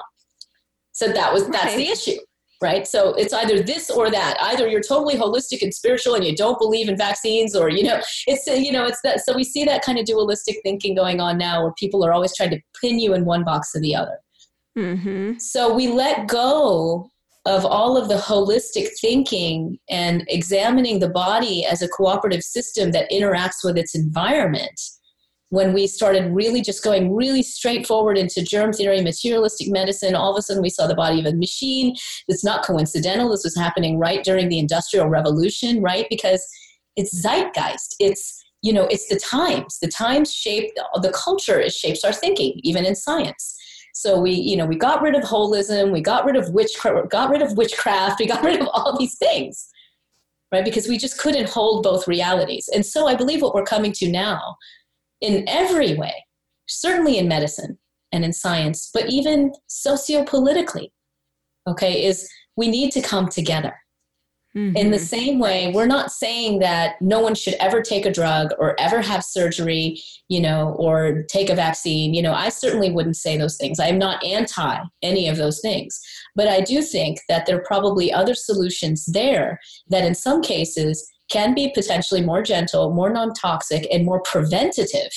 so 1.02 1.12
that 1.12 1.34
was 1.34 1.48
that's 1.48 1.66
right. 1.66 1.78
the 1.78 1.88
issue 1.88 2.18
right 2.62 2.86
so 2.86 3.14
it's 3.16 3.34
either 3.34 3.64
this 3.64 3.90
or 3.90 4.12
that 4.12 4.38
either 4.42 4.68
you're 4.68 4.82
totally 4.82 5.16
holistic 5.16 5.64
and 5.64 5.74
spiritual 5.74 6.14
and 6.14 6.24
you 6.24 6.36
don't 6.36 6.60
believe 6.60 6.88
in 6.88 6.96
vaccines 6.96 7.56
or 7.56 7.70
you 7.70 7.84
know 7.84 8.00
it's 8.28 8.46
you 8.48 8.72
know 8.72 8.86
it's 8.86 9.02
that 9.04 9.20
so 9.26 9.36
we 9.36 9.44
see 9.44 9.66
that 9.66 9.82
kind 9.82 9.98
of 9.98 10.06
dualistic 10.06 10.58
thinking 10.64 10.94
going 10.94 11.20
on 11.20 11.38
now 11.38 11.64
where 11.64 11.74
people 11.74 12.06
are 12.06 12.14
always 12.14 12.36
trying 12.36 12.52
to 12.52 12.60
pin 12.80 13.00
you 13.00 13.16
in 13.16 13.26
one 13.26 13.44
box 13.44 13.76
or 13.76 13.82
the 13.82 13.96
other 13.96 14.20
mm-hmm. 14.78 15.38
so 15.40 15.74
we 15.74 15.88
let 15.88 16.28
go 16.28 17.10
of 17.48 17.66
all 17.66 17.98
of 17.98 18.08
the 18.08 18.18
holistic 18.18 18.88
thinking 19.02 19.80
and 19.90 20.24
examining 20.28 21.00
the 21.00 21.10
body 21.10 21.66
as 21.66 21.82
a 21.82 21.88
cooperative 21.88 22.44
system 22.44 22.92
that 22.92 23.10
interacts 23.10 23.64
with 23.64 23.76
its 23.76 23.96
environment 23.96 24.80
when 25.52 25.74
we 25.74 25.86
started 25.86 26.34
really 26.34 26.62
just 26.62 26.82
going 26.82 27.14
really 27.14 27.44
straightforward 27.44 28.18
into 28.18 28.42
germ 28.42 28.72
theory, 28.72 29.02
materialistic 29.02 29.68
medicine, 29.70 30.16
all 30.16 30.32
of 30.32 30.38
a 30.38 30.42
sudden 30.42 30.64
we 30.64 30.70
saw 30.70 30.88
the 30.88 30.96
body 30.96 31.20
of 31.20 31.26
a 31.26 31.36
machine. 31.36 31.94
It's 32.30 32.44
not 32.44 32.64
coincidental. 32.64 33.30
This 33.30 33.44
was 33.44 33.56
happening 33.56 34.00
right 34.00 34.24
during 34.24 34.48
the 34.48 34.60
Industrial 34.60 35.08
Revolution, 35.08 35.82
right? 35.82 36.08
Because 36.10 36.46
it's 36.96 37.22
zeitgeist. 37.22 37.98
It's 38.00 38.42
you 38.64 38.72
know, 38.72 38.84
it's 38.86 39.10
the 39.10 39.20
times. 39.20 39.80
The 39.82 39.88
times 39.88 40.32
shape 40.32 40.72
the 41.02 41.12
culture. 41.12 41.60
It 41.60 41.74
shapes 41.74 42.06
our 42.06 42.14
thinking, 42.14 42.60
even 42.64 42.86
in 42.86 42.96
science. 42.96 43.58
So 43.96 44.22
we, 44.22 44.32
you 44.32 44.56
know, 44.56 44.68
we 44.68 44.78
got 44.78 45.02
rid 45.02 45.16
of 45.16 45.24
holism. 45.24 45.92
We 45.92 46.00
got 46.00 46.26
rid 46.26 46.36
of 46.36 46.54
witchcraft. 46.54 47.10
Got 47.10 47.32
rid 47.32 47.42
of 47.42 47.58
witchcraft. 47.58 48.20
We 48.20 48.28
got 48.28 48.44
rid 48.44 48.62
of 48.62 48.68
all 48.74 48.98
these 48.98 49.18
things, 49.18 49.68
right? 50.52 50.64
Because 50.64 50.88
we 50.88 50.98
just 50.98 51.18
couldn't 51.18 51.50
hold 51.50 51.84
both 51.84 52.08
realities. 52.08 52.70
And 52.74 52.86
so 52.86 53.08
I 53.08 53.16
believe 53.16 53.42
what 53.42 53.56
we're 53.56 53.66
coming 53.66 53.92
to 53.94 54.10
now 54.10 54.56
in 55.22 55.46
every 55.48 55.96
way, 55.96 56.26
certainly 56.68 57.18
in 57.18 57.28
medicine 57.28 57.78
and 58.12 58.26
in 58.26 58.34
science, 58.34 58.90
but 58.94 59.10
even 59.10 59.54
sociopolitically, 59.70 60.90
okay, 61.68 62.04
is 62.04 62.30
we 62.58 62.68
need 62.68 62.92
to 62.92 63.02
come 63.02 63.30
together. 63.30 63.74
Mm-hmm. 64.56 64.76
In 64.76 64.92
the 64.92 64.98
mm-hmm. 64.98 65.06
same 65.06 65.40
way, 65.40 65.72
we're 65.74 65.86
not 65.86 66.12
saying 66.12 66.60
that 66.60 67.02
no 67.02 67.22
one 67.22 67.36
should 67.36 67.54
ever 67.54 67.82
take 67.82 68.06
a 68.06 68.12
drug 68.12 68.50
or 68.60 68.78
ever 68.80 69.02
have 69.02 69.24
surgery, 69.24 70.02
you 70.28 70.42
know, 70.42 70.76
or 70.78 71.24
take 71.30 71.50
a 71.50 71.56
vaccine. 71.56 72.14
You 72.14 72.22
know, 72.22 72.34
I 72.34 72.50
certainly 72.50 72.92
wouldn't 72.92 73.16
say 73.16 73.38
those 73.38 73.56
things. 73.56 73.80
I'm 73.80 73.98
not 73.98 74.22
anti 74.26 74.78
any 75.02 75.30
of 75.30 75.38
those 75.38 75.62
things. 75.62 76.02
But 76.36 76.50
I 76.50 76.60
do 76.60 76.82
think 76.82 77.20
that 77.30 77.46
there 77.46 77.56
are 77.56 77.64
probably 77.64 78.12
other 78.12 78.34
solutions 78.34 79.06
there 79.06 79.58
that 79.88 80.04
in 80.04 80.16
some 80.16 80.42
cases 80.42 81.10
can 81.32 81.54
be 81.54 81.72
potentially 81.74 82.22
more 82.22 82.44
gentle, 82.44 82.94
more 82.94 83.10
non-toxic, 83.10 83.88
and 83.92 84.06
more 84.06 84.22
preventative. 84.22 85.12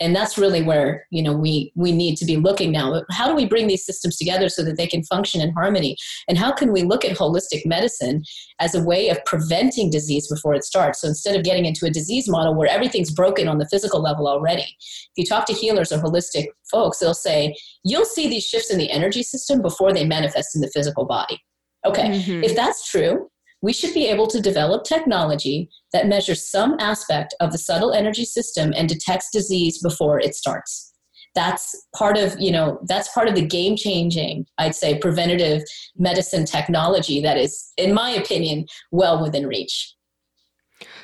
And 0.00 0.14
that's 0.14 0.36
really 0.36 0.60
where 0.60 1.06
you 1.10 1.22
know 1.22 1.32
we 1.32 1.72
we 1.76 1.92
need 1.92 2.16
to 2.16 2.24
be 2.24 2.36
looking 2.36 2.72
now. 2.72 3.02
How 3.12 3.28
do 3.28 3.34
we 3.34 3.46
bring 3.46 3.68
these 3.68 3.86
systems 3.86 4.16
together 4.16 4.48
so 4.48 4.64
that 4.64 4.76
they 4.76 4.88
can 4.88 5.04
function 5.04 5.40
in 5.40 5.52
harmony? 5.52 5.96
And 6.28 6.36
how 6.36 6.50
can 6.52 6.72
we 6.72 6.82
look 6.82 7.04
at 7.04 7.16
holistic 7.16 7.64
medicine 7.64 8.24
as 8.58 8.74
a 8.74 8.82
way 8.82 9.08
of 9.08 9.24
preventing 9.24 9.90
disease 9.90 10.26
before 10.28 10.52
it 10.54 10.64
starts? 10.64 11.00
So 11.00 11.08
instead 11.08 11.36
of 11.36 11.44
getting 11.44 11.64
into 11.64 11.86
a 11.86 11.90
disease 11.90 12.28
model 12.28 12.56
where 12.56 12.68
everything's 12.68 13.12
broken 13.12 13.46
on 13.46 13.58
the 13.58 13.68
physical 13.68 14.02
level 14.02 14.26
already, 14.26 14.66
if 14.80 15.12
you 15.16 15.24
talk 15.24 15.46
to 15.46 15.52
healers 15.52 15.92
or 15.92 15.98
holistic 15.98 16.48
folks, 16.68 16.98
they'll 16.98 17.14
say 17.14 17.54
you'll 17.84 18.04
see 18.04 18.28
these 18.28 18.44
shifts 18.44 18.72
in 18.72 18.78
the 18.78 18.90
energy 18.90 19.22
system 19.22 19.62
before 19.62 19.92
they 19.92 20.04
manifest 20.04 20.56
in 20.56 20.60
the 20.60 20.70
physical 20.74 21.04
body. 21.04 21.40
Okay, 21.86 22.08
mm-hmm. 22.08 22.42
if 22.42 22.56
that's 22.56 22.90
true, 22.90 23.30
we 23.64 23.72
should 23.72 23.94
be 23.94 24.06
able 24.06 24.26
to 24.26 24.42
develop 24.42 24.84
technology 24.84 25.70
that 25.94 26.06
measures 26.06 26.46
some 26.46 26.76
aspect 26.80 27.34
of 27.40 27.50
the 27.50 27.56
subtle 27.56 27.94
energy 27.94 28.26
system 28.26 28.74
and 28.76 28.90
detects 28.90 29.30
disease 29.32 29.80
before 29.82 30.20
it 30.20 30.34
starts. 30.34 30.92
That's 31.34 31.74
part 31.96 32.18
of 32.18 32.38
you 32.38 32.52
know 32.52 32.78
that's 32.86 33.10
part 33.14 33.26
of 33.26 33.34
the 33.34 33.44
game 33.44 33.74
changing 33.74 34.46
i'd 34.58 34.76
say 34.76 34.98
preventative 34.98 35.62
medicine 35.96 36.44
technology 36.44 37.20
that 37.22 37.36
is 37.36 37.72
in 37.76 37.92
my 37.92 38.10
opinion 38.10 38.66
well 38.92 39.20
within 39.20 39.46
reach. 39.46 39.94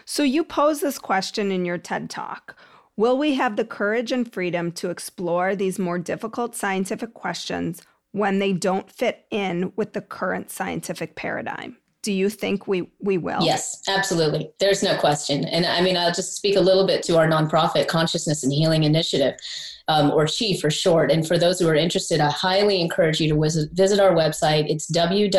So 0.04 0.22
you 0.22 0.44
pose 0.44 0.80
this 0.80 0.98
question 0.98 1.50
in 1.50 1.64
your 1.64 1.78
ted 1.78 2.10
talk. 2.10 2.56
Will 2.94 3.16
we 3.16 3.34
have 3.34 3.56
the 3.56 3.64
courage 3.64 4.12
and 4.12 4.30
freedom 4.30 4.70
to 4.72 4.90
explore 4.90 5.56
these 5.56 5.78
more 5.78 5.98
difficult 5.98 6.54
scientific 6.54 7.14
questions 7.14 7.82
when 8.12 8.38
they 8.38 8.52
don't 8.52 8.90
fit 8.90 9.24
in 9.30 9.72
with 9.76 9.94
the 9.94 10.02
current 10.02 10.50
scientific 10.50 11.16
paradigm 11.16 11.78
do 12.02 12.12
you 12.12 12.30
think 12.30 12.66
we 12.66 12.90
we 13.00 13.18
will? 13.18 13.42
Yes 13.42 13.82
absolutely. 13.88 14.50
There's 14.58 14.82
no 14.82 14.96
question. 14.98 15.44
And 15.44 15.66
i 15.66 15.80
mean 15.80 15.96
i'll 15.96 16.12
just 16.12 16.34
speak 16.34 16.56
a 16.56 16.60
little 16.60 16.86
bit 16.86 17.02
to 17.04 17.18
our 17.18 17.28
nonprofit 17.28 17.88
consciousness 17.88 18.42
and 18.42 18.52
healing 18.52 18.84
initiative 18.84 19.34
um, 19.88 20.10
or 20.10 20.26
chi 20.26 20.56
for 20.60 20.70
short. 20.70 21.10
And 21.10 21.26
for 21.26 21.38
those 21.38 21.58
who 21.58 21.68
are 21.68 21.74
interested 21.74 22.20
i 22.20 22.30
highly 22.30 22.80
encourage 22.80 23.20
you 23.20 23.32
to 23.32 23.40
visit, 23.40 23.70
visit 23.72 24.00
our 24.00 24.12
website. 24.12 24.68
It's 24.68 24.90
www.chi.is 24.90 25.36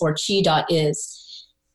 or 0.00 0.14
chi.is 0.14 1.18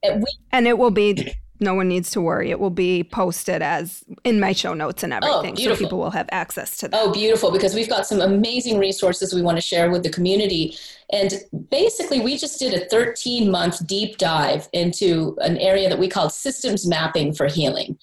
and, 0.04 0.21
we, 0.21 0.28
and 0.52 0.67
it 0.67 0.78
will 0.78 0.91
be 0.91 1.34
no 1.60 1.74
one 1.74 1.88
needs 1.88 2.12
to 2.12 2.22
worry. 2.22 2.52
It 2.52 2.60
will 2.60 2.70
be 2.70 3.04
posted 3.04 3.62
as 3.62 4.04
in 4.24 4.39
my 4.39 4.54
show 4.54 4.74
notes 4.74 5.04
and 5.04 5.13
oh, 5.13 5.17
everything. 5.17 5.56
Oh, 5.67 5.74
so 5.74 5.80
people 5.80 5.98
will 5.98 6.12
have 6.12 6.30
access 6.32 6.78
to 6.78 6.88
that. 6.88 7.00
Oh, 7.00 7.12
beautiful. 7.12 7.52
Because 7.52 7.74
we've 7.74 7.89
got 7.89 8.06
some 8.06 8.22
amazing 8.22 8.78
resources 8.78 9.34
we 9.34 9.41
want 9.41 9.58
to 9.58 9.62
share 9.62 9.89
with 9.89 10.04
the 10.04 10.10
community. 10.10 10.78
And 11.12 11.34
basically, 11.70 12.20
we 12.20 12.38
just 12.38 12.60
did 12.60 12.74
a 12.74 12.86
13 12.89 13.50
month 13.50 13.86
deep 13.88 14.17
dive 14.17 14.67
into 14.74 15.36
an 15.41 15.58
area 15.58 15.89
that 15.89 16.00
we 16.00 16.08
called 16.08 16.34
systems 16.34 16.88
mapping 16.88 17.34
for 17.34 17.48
healing. 17.48 17.98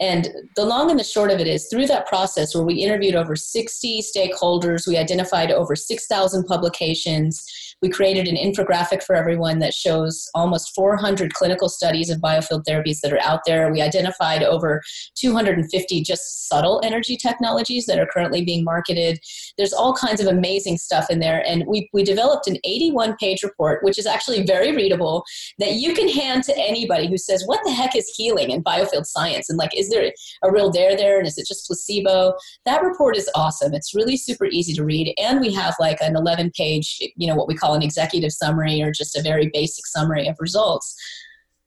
And 0.00 0.28
the 0.54 0.64
long 0.64 0.90
and 0.90 1.00
the 1.00 1.04
short 1.04 1.30
of 1.30 1.40
it 1.40 1.48
is 1.48 1.66
through 1.68 1.86
that 1.86 2.06
process 2.06 2.54
where 2.54 2.64
we 2.64 2.74
interviewed 2.74 3.16
over 3.16 3.34
60 3.34 4.02
stakeholders, 4.02 4.86
we 4.86 4.96
identified 4.96 5.50
over 5.50 5.74
6,000 5.74 6.44
publications 6.44 7.67
we 7.82 7.88
created 7.88 8.26
an 8.26 8.36
infographic 8.36 9.02
for 9.02 9.14
everyone 9.14 9.58
that 9.60 9.74
shows 9.74 10.28
almost 10.34 10.74
400 10.74 11.34
clinical 11.34 11.68
studies 11.68 12.10
of 12.10 12.20
biofield 12.20 12.64
therapies 12.64 13.00
that 13.00 13.12
are 13.12 13.20
out 13.20 13.40
there. 13.46 13.72
We 13.72 13.80
identified 13.80 14.42
over 14.42 14.82
250 15.16 16.02
just 16.02 16.48
subtle 16.48 16.80
energy 16.82 17.16
technologies 17.16 17.86
that 17.86 17.98
are 17.98 18.06
currently 18.06 18.44
being 18.44 18.64
marketed. 18.64 19.18
There's 19.56 19.72
all 19.72 19.94
kinds 19.94 20.20
of 20.20 20.26
amazing 20.26 20.78
stuff 20.78 21.10
in 21.10 21.20
there. 21.20 21.44
And 21.46 21.64
we, 21.66 21.88
we 21.92 22.02
developed 22.02 22.48
an 22.48 22.56
81 22.64 23.16
page 23.16 23.42
report, 23.42 23.84
which 23.84 23.98
is 23.98 24.06
actually 24.06 24.44
very 24.44 24.74
readable, 24.74 25.24
that 25.58 25.74
you 25.74 25.94
can 25.94 26.08
hand 26.08 26.44
to 26.44 26.58
anybody 26.58 27.06
who 27.06 27.18
says, 27.18 27.44
What 27.46 27.60
the 27.64 27.72
heck 27.72 27.94
is 27.94 28.12
healing 28.16 28.50
in 28.50 28.64
biofield 28.64 29.06
science? 29.06 29.48
And 29.48 29.58
like, 29.58 29.76
is 29.76 29.90
there 29.90 30.10
a 30.42 30.50
real 30.50 30.70
there 30.70 30.96
there? 30.96 31.18
And 31.18 31.26
is 31.26 31.38
it 31.38 31.46
just 31.46 31.66
placebo? 31.66 32.34
That 32.64 32.82
report 32.82 33.16
is 33.16 33.30
awesome. 33.34 33.74
It's 33.74 33.94
really 33.94 34.16
super 34.16 34.46
easy 34.46 34.72
to 34.74 34.84
read. 34.84 35.14
And 35.18 35.40
we 35.40 35.52
have 35.54 35.74
like 35.78 35.98
an 36.00 36.16
11 36.16 36.52
page, 36.56 36.98
you 37.16 37.26
know, 37.26 37.34
what 37.34 37.48
we 37.48 37.54
call 37.54 37.67
call 37.68 37.76
an 37.76 37.82
executive 37.82 38.32
summary 38.32 38.82
or 38.82 38.92
just 38.92 39.16
a 39.16 39.22
very 39.22 39.50
basic 39.52 39.86
summary 39.86 40.26
of 40.26 40.36
results. 40.40 40.94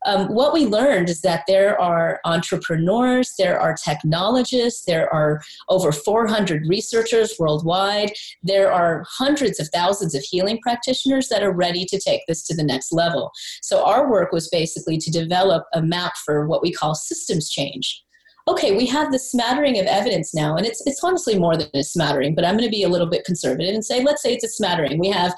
Um, 0.03 0.33
what 0.33 0.51
we 0.51 0.65
learned 0.65 1.09
is 1.09 1.21
that 1.21 1.43
there 1.47 1.79
are 1.79 2.19
entrepreneurs, 2.25 3.35
there 3.37 3.59
are 3.59 3.75
technologists, 3.75 4.83
there 4.85 5.13
are 5.13 5.43
over 5.69 5.91
400 5.91 6.63
researchers 6.67 7.35
worldwide, 7.37 8.11
there 8.41 8.73
are 8.73 9.05
hundreds 9.07 9.59
of 9.59 9.69
thousands 9.71 10.15
of 10.15 10.23
healing 10.23 10.57
practitioners 10.63 11.29
that 11.29 11.43
are 11.43 11.53
ready 11.53 11.85
to 11.85 11.99
take 11.99 12.21
this 12.27 12.41
to 12.47 12.55
the 12.55 12.63
next 12.63 12.91
level. 12.91 13.31
So, 13.61 13.85
our 13.85 14.09
work 14.09 14.31
was 14.31 14.49
basically 14.49 14.97
to 14.97 15.11
develop 15.11 15.65
a 15.71 15.83
map 15.83 16.13
for 16.25 16.47
what 16.47 16.63
we 16.63 16.71
call 16.71 16.95
systems 16.95 17.51
change. 17.51 18.03
Okay, 18.47 18.75
we 18.75 18.87
have 18.87 19.11
this 19.11 19.29
smattering 19.29 19.79
of 19.79 19.85
evidence 19.85 20.33
now, 20.33 20.55
and 20.55 20.65
it's, 20.65 20.81
it's 20.87 21.03
honestly 21.03 21.37
more 21.37 21.55
than 21.55 21.69
a 21.75 21.83
smattering, 21.83 22.33
but 22.33 22.43
I'm 22.43 22.57
going 22.57 22.67
to 22.67 22.75
be 22.75 22.83
a 22.83 22.89
little 22.89 23.07
bit 23.07 23.23
conservative 23.23 23.73
and 23.73 23.85
say, 23.85 24.03
let's 24.03 24.23
say 24.23 24.33
it's 24.33 24.43
a 24.43 24.47
smattering. 24.47 24.97
We 24.97 25.09
have 25.09 25.35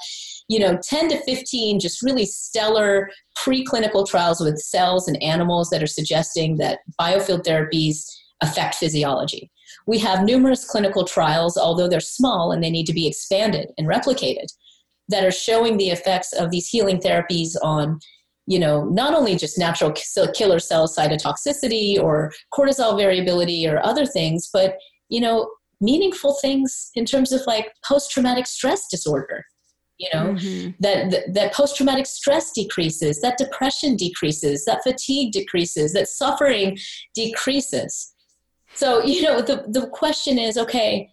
you 0.48 0.58
know 0.58 0.78
10 0.82 1.08
to 1.08 1.22
15 1.24 1.80
just 1.80 2.02
really 2.02 2.26
stellar 2.26 3.10
preclinical 3.38 4.06
trials 4.06 4.40
with 4.40 4.58
cells 4.58 5.08
and 5.08 5.22
animals 5.22 5.70
that 5.70 5.82
are 5.82 5.86
suggesting 5.86 6.56
that 6.56 6.80
biofield 7.00 7.44
therapies 7.44 8.06
affect 8.42 8.74
physiology. 8.74 9.50
We 9.86 9.98
have 10.00 10.24
numerous 10.24 10.64
clinical 10.64 11.04
trials 11.04 11.56
although 11.56 11.88
they're 11.88 12.00
small 12.00 12.52
and 12.52 12.62
they 12.62 12.70
need 12.70 12.86
to 12.86 12.92
be 12.92 13.06
expanded 13.06 13.70
and 13.78 13.88
replicated 13.88 14.46
that 15.08 15.24
are 15.24 15.32
showing 15.32 15.76
the 15.76 15.90
effects 15.90 16.32
of 16.32 16.50
these 16.50 16.68
healing 16.68 16.98
therapies 16.98 17.54
on 17.62 17.98
you 18.46 18.58
know 18.58 18.84
not 18.84 19.14
only 19.14 19.36
just 19.36 19.58
natural 19.58 19.92
killer 19.92 20.58
cell 20.58 20.86
cytotoxicity 20.86 21.98
or 21.98 22.32
cortisol 22.52 22.96
variability 22.98 23.66
or 23.66 23.84
other 23.84 24.04
things 24.04 24.50
but 24.52 24.76
you 25.08 25.20
know 25.20 25.50
meaningful 25.80 26.34
things 26.40 26.90
in 26.94 27.04
terms 27.04 27.32
of 27.32 27.40
like 27.46 27.72
post-traumatic 27.86 28.46
stress 28.46 28.86
disorder 28.88 29.44
you 29.98 30.08
know 30.12 30.34
mm-hmm. 30.34 30.70
that, 30.80 31.10
that, 31.10 31.34
that 31.34 31.52
post-traumatic 31.52 32.06
stress 32.06 32.52
decreases 32.52 33.20
that 33.20 33.38
depression 33.38 33.96
decreases 33.96 34.64
that 34.64 34.82
fatigue 34.82 35.32
decreases 35.32 35.92
that 35.92 36.08
suffering 36.08 36.76
decreases 37.14 38.14
so 38.74 39.02
you 39.04 39.22
know 39.22 39.40
the, 39.40 39.64
the 39.68 39.86
question 39.88 40.38
is 40.38 40.58
okay 40.58 41.08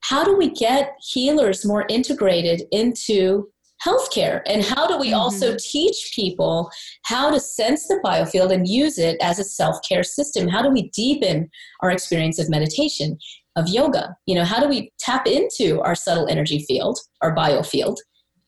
how 0.00 0.24
do 0.24 0.36
we 0.36 0.50
get 0.50 0.96
healers 1.00 1.64
more 1.64 1.86
integrated 1.88 2.62
into 2.72 3.48
healthcare 3.84 4.40
and 4.46 4.64
how 4.64 4.86
do 4.86 4.98
we 4.98 5.08
mm-hmm. 5.08 5.20
also 5.20 5.54
teach 5.58 6.12
people 6.14 6.70
how 7.04 7.30
to 7.30 7.38
sense 7.38 7.86
the 7.86 8.00
biofield 8.04 8.52
and 8.52 8.66
use 8.66 8.98
it 8.98 9.16
as 9.20 9.38
a 9.38 9.44
self-care 9.44 10.02
system 10.02 10.48
how 10.48 10.62
do 10.62 10.70
we 10.70 10.88
deepen 10.90 11.48
our 11.80 11.90
experience 11.90 12.38
of 12.38 12.48
meditation 12.48 13.16
of 13.56 13.68
yoga 13.68 14.16
you 14.26 14.34
know 14.34 14.44
how 14.44 14.58
do 14.58 14.68
we 14.68 14.90
tap 14.98 15.26
into 15.26 15.80
our 15.82 15.94
subtle 15.94 16.26
energy 16.28 16.64
field 16.66 16.98
our 17.20 17.34
biofield 17.36 17.96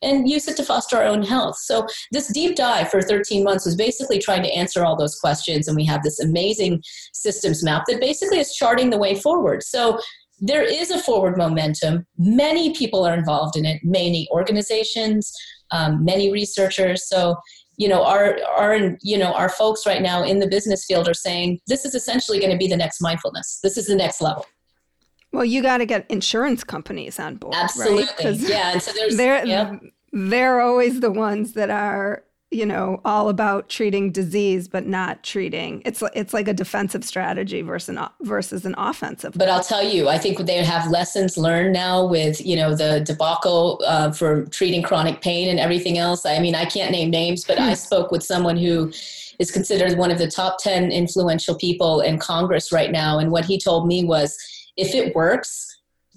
and 0.01 0.29
use 0.29 0.47
it 0.47 0.55
to 0.57 0.63
foster 0.63 0.97
our 0.97 1.05
own 1.05 1.23
health 1.23 1.57
so 1.57 1.85
this 2.11 2.31
deep 2.33 2.55
dive 2.55 2.89
for 2.89 3.01
13 3.01 3.43
months 3.43 3.65
was 3.65 3.75
basically 3.75 4.19
trying 4.19 4.43
to 4.43 4.51
answer 4.53 4.85
all 4.85 4.95
those 4.95 5.19
questions 5.19 5.67
and 5.67 5.75
we 5.75 5.85
have 5.85 6.03
this 6.03 6.19
amazing 6.19 6.81
systems 7.13 7.63
map 7.63 7.83
that 7.87 7.99
basically 7.99 8.39
is 8.39 8.53
charting 8.53 8.89
the 8.89 8.97
way 8.97 9.15
forward 9.15 9.63
so 9.63 9.99
there 10.41 10.63
is 10.63 10.91
a 10.91 10.99
forward 10.99 11.37
momentum. 11.37 12.05
Many 12.17 12.73
people 12.73 13.05
are 13.05 13.13
involved 13.13 13.57
in 13.57 13.65
it, 13.65 13.81
many 13.83 14.27
organizations, 14.31 15.33
um, 15.71 16.03
many 16.03 16.31
researchers. 16.31 17.07
So, 17.07 17.35
you 17.77 17.87
know, 17.87 18.03
our 18.03 18.37
our 18.57 18.97
you 19.01 19.17
know 19.17 19.33
our 19.33 19.49
folks 19.49 19.85
right 19.85 20.01
now 20.01 20.23
in 20.23 20.39
the 20.39 20.47
business 20.47 20.85
field 20.85 21.07
are 21.07 21.13
saying 21.13 21.59
this 21.67 21.85
is 21.85 21.95
essentially 21.95 22.39
going 22.39 22.51
to 22.51 22.57
be 22.57 22.67
the 22.67 22.77
next 22.77 23.01
mindfulness. 23.01 23.59
This 23.63 23.77
is 23.77 23.87
the 23.87 23.95
next 23.95 24.21
level. 24.21 24.45
Well, 25.31 25.45
you 25.45 25.61
got 25.61 25.77
to 25.77 25.85
get 25.85 26.09
insurance 26.09 26.63
companies 26.63 27.19
on 27.19 27.35
board, 27.35 27.55
absolutely. 27.55 28.25
Right? 28.25 28.35
Yeah, 28.37 28.71
and 28.73 28.81
so 28.81 28.91
there's 28.93 29.17
they're 29.17 29.45
yep. 29.45 29.81
they're 30.11 30.61
always 30.61 30.99
the 30.99 31.11
ones 31.11 31.53
that 31.53 31.69
are 31.69 32.23
you 32.51 32.65
know 32.65 32.99
all 33.05 33.29
about 33.29 33.69
treating 33.69 34.11
disease 34.11 34.67
but 34.67 34.87
not 34.87 35.23
treating 35.23 35.83
it's 35.85 36.01
it's 36.15 36.33
like 36.33 36.47
a 36.47 36.53
defensive 36.53 37.03
strategy 37.03 37.61
versus 37.61 37.95
an 37.95 38.07
versus 38.21 38.65
an 38.65 38.73
offensive 38.77 39.33
but 39.35 39.47
i'll 39.49 39.63
tell 39.63 39.83
you 39.83 40.09
i 40.09 40.17
think 40.17 40.37
they 40.39 40.63
have 40.63 40.89
lessons 40.89 41.37
learned 41.37 41.73
now 41.73 42.05
with 42.05 42.43
you 42.43 42.55
know 42.55 42.73
the 42.73 43.01
debacle 43.01 43.79
uh, 43.85 44.11
for 44.11 44.45
treating 44.47 44.81
chronic 44.81 45.21
pain 45.21 45.49
and 45.49 45.59
everything 45.59 45.99
else 45.99 46.25
i 46.25 46.39
mean 46.39 46.55
i 46.55 46.65
can't 46.65 46.91
name 46.91 47.11
names 47.11 47.45
but 47.45 47.59
i 47.59 47.69
hmm. 47.69 47.75
spoke 47.75 48.11
with 48.11 48.23
someone 48.23 48.57
who 48.57 48.91
is 49.37 49.51
considered 49.51 49.97
one 49.97 50.09
of 50.09 50.17
the 50.17 50.27
top 50.27 50.57
10 50.59 50.91
influential 50.91 51.55
people 51.55 52.01
in 52.01 52.17
congress 52.17 52.71
right 52.71 52.91
now 52.91 53.19
and 53.19 53.31
what 53.31 53.45
he 53.45 53.59
told 53.59 53.85
me 53.85 54.03
was 54.03 54.35
if 54.79 54.95
it 54.95 55.15
works 55.15 55.67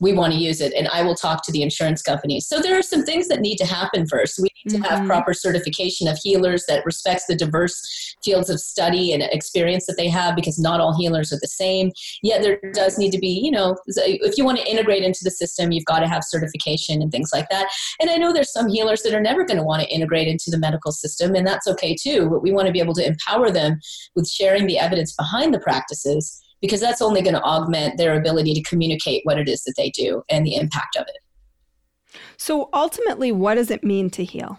we 0.00 0.12
want 0.12 0.32
to 0.32 0.38
use 0.38 0.60
it 0.60 0.72
and 0.74 0.88
i 0.88 1.02
will 1.02 1.14
talk 1.14 1.44
to 1.44 1.52
the 1.52 1.62
insurance 1.62 2.02
companies 2.02 2.46
so 2.46 2.60
there 2.60 2.78
are 2.78 2.82
some 2.82 3.04
things 3.04 3.28
that 3.28 3.40
need 3.40 3.56
to 3.56 3.66
happen 3.66 4.06
first. 4.06 4.38
We 4.38 4.48
need 4.64 4.70
to 4.70 4.76
mm-hmm. 4.76 4.94
have 4.94 5.06
proper 5.06 5.34
certification 5.34 6.08
of 6.08 6.18
healers 6.22 6.64
that 6.68 6.84
respects 6.84 7.26
the 7.26 7.36
diverse 7.36 8.14
fields 8.24 8.50
of 8.50 8.60
study 8.60 9.12
and 9.12 9.22
experience 9.22 9.86
that 9.86 9.96
they 9.96 10.08
have 10.08 10.36
because 10.36 10.58
not 10.58 10.80
all 10.80 10.96
healers 10.96 11.32
are 11.32 11.38
the 11.40 11.48
same. 11.48 11.90
Yet 12.22 12.42
there 12.42 12.60
does 12.72 12.98
need 12.98 13.12
to 13.12 13.18
be 13.18 13.28
you 13.28 13.50
know 13.50 13.76
if 13.86 14.36
you 14.36 14.44
want 14.44 14.58
to 14.58 14.70
integrate 14.70 15.02
into 15.02 15.20
the 15.22 15.30
system 15.30 15.72
you've 15.72 15.84
got 15.84 16.00
to 16.00 16.08
have 16.08 16.22
certification 16.24 17.02
and 17.02 17.10
things 17.10 17.30
like 17.32 17.48
that. 17.50 17.68
And 18.00 18.10
i 18.10 18.16
know 18.16 18.32
there's 18.32 18.52
some 18.52 18.68
healers 18.68 19.02
that 19.02 19.14
are 19.14 19.20
never 19.20 19.44
going 19.44 19.58
to 19.58 19.64
want 19.64 19.82
to 19.82 19.88
integrate 19.88 20.28
into 20.28 20.50
the 20.50 20.58
medical 20.58 20.92
system 20.92 21.34
and 21.34 21.46
that's 21.46 21.66
okay 21.66 21.94
too 21.94 22.28
but 22.28 22.42
we 22.42 22.52
want 22.52 22.66
to 22.66 22.72
be 22.72 22.80
able 22.80 22.94
to 22.94 23.06
empower 23.06 23.50
them 23.50 23.78
with 24.14 24.28
sharing 24.28 24.66
the 24.66 24.78
evidence 24.78 25.14
behind 25.14 25.52
the 25.52 25.60
practices 25.60 26.40
because 26.62 26.80
that's 26.80 27.02
only 27.02 27.20
going 27.20 27.34
to 27.34 27.42
augment 27.42 27.98
their 27.98 28.16
ability 28.18 28.54
to 28.54 28.62
communicate 28.62 29.20
what 29.24 29.38
it 29.38 29.48
is 29.48 29.62
that 29.64 29.74
they 29.76 29.90
do 29.90 30.22
and 30.30 30.46
the 30.46 30.54
impact 30.54 30.96
of 30.96 31.04
it. 31.06 32.18
So 32.38 32.70
ultimately, 32.72 33.32
what 33.32 33.56
does 33.56 33.70
it 33.70 33.84
mean 33.84 34.08
to 34.10 34.24
heal? 34.24 34.58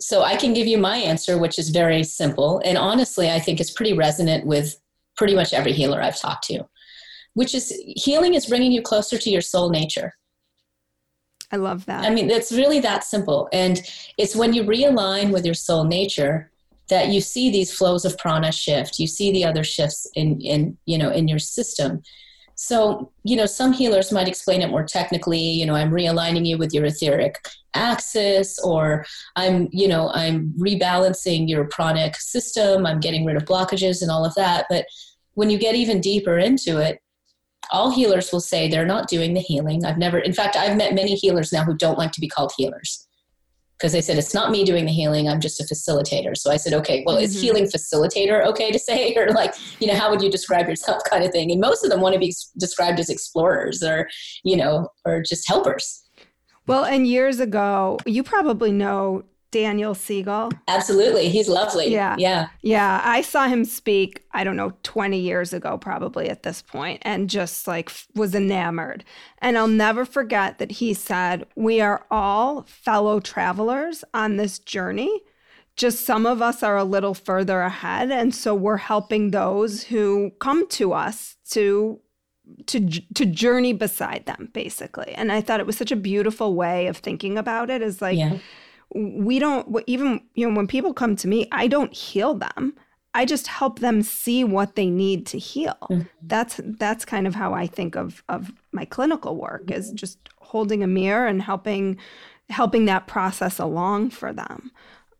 So 0.00 0.22
I 0.22 0.36
can 0.36 0.52
give 0.52 0.66
you 0.66 0.76
my 0.76 0.98
answer, 0.98 1.38
which 1.38 1.58
is 1.58 1.70
very 1.70 2.04
simple. 2.04 2.60
And 2.64 2.76
honestly, 2.76 3.30
I 3.30 3.40
think 3.40 3.58
it's 3.58 3.70
pretty 3.70 3.94
resonant 3.94 4.46
with 4.46 4.76
pretty 5.16 5.34
much 5.34 5.52
every 5.52 5.72
healer 5.72 6.02
I've 6.02 6.20
talked 6.20 6.44
to, 6.48 6.64
which 7.32 7.54
is 7.54 7.72
healing 7.96 8.34
is 8.34 8.46
bringing 8.46 8.70
you 8.70 8.82
closer 8.82 9.16
to 9.16 9.30
your 9.30 9.40
soul 9.40 9.70
nature. 9.70 10.12
I 11.50 11.56
love 11.56 11.86
that. 11.86 12.04
I 12.04 12.10
mean, 12.10 12.30
it's 12.30 12.52
really 12.52 12.80
that 12.80 13.04
simple. 13.04 13.48
And 13.52 13.80
it's 14.18 14.36
when 14.36 14.52
you 14.52 14.64
realign 14.64 15.32
with 15.32 15.46
your 15.46 15.54
soul 15.54 15.84
nature 15.84 16.50
that 16.88 17.08
you 17.08 17.20
see 17.20 17.50
these 17.50 17.72
flows 17.72 18.04
of 18.04 18.18
prana 18.18 18.52
shift. 18.52 18.98
You 18.98 19.06
see 19.06 19.32
the 19.32 19.44
other 19.44 19.64
shifts 19.64 20.08
in 20.14 20.40
in 20.40 20.76
you 20.86 20.98
know 20.98 21.10
in 21.10 21.28
your 21.28 21.38
system. 21.38 22.02
So 22.56 23.12
you 23.24 23.36
know 23.36 23.46
some 23.46 23.72
healers 23.72 24.12
might 24.12 24.28
explain 24.28 24.62
it 24.62 24.70
more 24.70 24.84
technically 24.84 25.40
you 25.40 25.66
know 25.66 25.74
i'm 25.74 25.90
realigning 25.90 26.46
you 26.46 26.56
with 26.56 26.72
your 26.72 26.84
etheric 26.84 27.36
axis 27.74 28.60
or 28.60 29.04
i'm 29.34 29.68
you 29.72 29.88
know 29.88 30.10
i'm 30.14 30.52
rebalancing 30.56 31.48
your 31.48 31.64
pranic 31.68 32.14
system. 32.16 32.86
I'm 32.86 33.00
getting 33.00 33.24
rid 33.24 33.36
of 33.36 33.44
blockages 33.44 34.02
and 34.02 34.10
all 34.10 34.24
of 34.24 34.34
that. 34.36 34.66
But 34.70 34.86
when 35.32 35.50
you 35.50 35.58
get 35.58 35.74
even 35.74 36.00
deeper 36.00 36.38
into 36.38 36.78
it 36.78 37.00
all 37.70 37.90
healers 37.90 38.30
will 38.30 38.40
say 38.40 38.68
they're 38.68 38.84
not 38.84 39.08
doing 39.08 39.32
the 39.32 39.40
healing. 39.40 39.84
I've 39.84 39.98
never 39.98 40.18
in 40.18 40.34
fact 40.34 40.54
i've 40.56 40.76
met 40.76 40.94
many 40.94 41.14
healers 41.14 41.52
now 41.52 41.64
who 41.64 41.76
don't 41.76 41.98
like 41.98 42.12
to 42.12 42.20
be 42.20 42.28
called 42.28 42.52
healers 42.56 43.08
because 43.78 43.92
they 43.92 44.00
said 44.00 44.16
it's 44.18 44.34
not 44.34 44.50
me 44.50 44.64
doing 44.64 44.84
the 44.86 44.92
healing 44.92 45.28
i'm 45.28 45.40
just 45.40 45.60
a 45.60 45.64
facilitator. 45.64 46.36
So 46.36 46.50
i 46.50 46.56
said 46.56 46.72
okay 46.74 47.02
well 47.06 47.16
mm-hmm. 47.16 47.24
is 47.24 47.40
healing 47.40 47.64
facilitator 47.64 48.44
okay 48.46 48.70
to 48.70 48.78
say? 48.78 49.14
Or 49.16 49.28
like 49.30 49.54
you 49.80 49.86
know 49.86 49.94
how 49.94 50.10
would 50.10 50.22
you 50.22 50.30
describe 50.30 50.68
yourself 50.68 51.02
kind 51.10 51.24
of 51.24 51.30
thing? 51.30 51.50
And 51.50 51.60
most 51.60 51.84
of 51.84 51.90
them 51.90 52.00
want 52.00 52.14
to 52.14 52.18
be 52.18 52.34
described 52.58 52.98
as 52.98 53.08
explorers 53.08 53.82
or 53.82 54.08
you 54.42 54.56
know 54.56 54.88
or 55.04 55.22
just 55.22 55.48
helpers. 55.48 56.02
Well 56.66 56.84
and 56.84 57.06
years 57.06 57.40
ago 57.40 57.98
you 58.06 58.22
probably 58.22 58.72
know 58.72 59.24
Daniel 59.54 59.94
Siegel? 59.94 60.50
Absolutely. 60.66 61.28
He's 61.28 61.48
lovely. 61.48 61.86
Yeah. 61.86 62.16
Yeah. 62.18 62.48
Yeah. 62.62 63.00
I 63.04 63.22
saw 63.22 63.46
him 63.46 63.64
speak, 63.64 64.24
I 64.32 64.42
don't 64.42 64.56
know, 64.56 64.72
20 64.82 65.16
years 65.16 65.52
ago, 65.52 65.78
probably 65.78 66.28
at 66.28 66.42
this 66.42 66.60
point, 66.60 67.00
and 67.02 67.30
just 67.30 67.68
like 67.68 67.92
was 68.16 68.34
enamored. 68.34 69.04
And 69.38 69.56
I'll 69.56 69.68
never 69.68 70.04
forget 70.04 70.58
that 70.58 70.72
he 70.72 70.92
said, 70.92 71.46
We 71.54 71.80
are 71.80 72.04
all 72.10 72.62
fellow 72.62 73.20
travelers 73.20 74.02
on 74.12 74.38
this 74.38 74.58
journey. 74.58 75.20
Just 75.76 76.04
some 76.04 76.26
of 76.26 76.42
us 76.42 76.64
are 76.64 76.76
a 76.76 76.82
little 76.82 77.14
further 77.14 77.60
ahead. 77.60 78.10
And 78.10 78.34
so 78.34 78.56
we're 78.56 78.78
helping 78.78 79.30
those 79.30 79.84
who 79.84 80.32
come 80.40 80.66
to 80.70 80.92
us 80.92 81.36
to 81.50 82.00
to 82.66 82.80
to 83.14 83.24
journey 83.24 83.72
beside 83.72 84.26
them 84.26 84.50
basically 84.52 85.14
and 85.14 85.32
i 85.32 85.40
thought 85.40 85.60
it 85.60 85.66
was 85.66 85.78
such 85.78 85.90
a 85.90 85.96
beautiful 85.96 86.54
way 86.54 86.86
of 86.88 86.98
thinking 86.98 87.38
about 87.38 87.70
it 87.70 87.80
is 87.80 88.02
like 88.02 88.18
yeah 88.18 88.36
we 88.94 89.38
don't 89.38 89.82
even 89.86 90.20
you 90.34 90.48
know 90.48 90.56
when 90.56 90.66
people 90.66 90.94
come 90.94 91.16
to 91.16 91.28
me 91.28 91.46
i 91.52 91.66
don't 91.66 91.92
heal 91.92 92.34
them 92.34 92.74
i 93.12 93.24
just 93.24 93.46
help 93.46 93.80
them 93.80 94.02
see 94.02 94.44
what 94.44 94.76
they 94.76 94.88
need 94.88 95.26
to 95.26 95.38
heal 95.38 95.76
mm-hmm. 95.90 96.02
that's 96.22 96.60
that's 96.78 97.04
kind 97.04 97.26
of 97.26 97.34
how 97.34 97.52
i 97.52 97.66
think 97.66 97.96
of 97.96 98.22
of 98.28 98.52
my 98.72 98.84
clinical 98.84 99.36
work 99.36 99.70
is 99.70 99.88
mm-hmm. 99.88 99.96
just 99.96 100.18
holding 100.38 100.82
a 100.82 100.86
mirror 100.86 101.26
and 101.26 101.42
helping 101.42 101.98
helping 102.50 102.84
that 102.84 103.06
process 103.06 103.58
along 103.58 104.10
for 104.10 104.32
them 104.32 104.70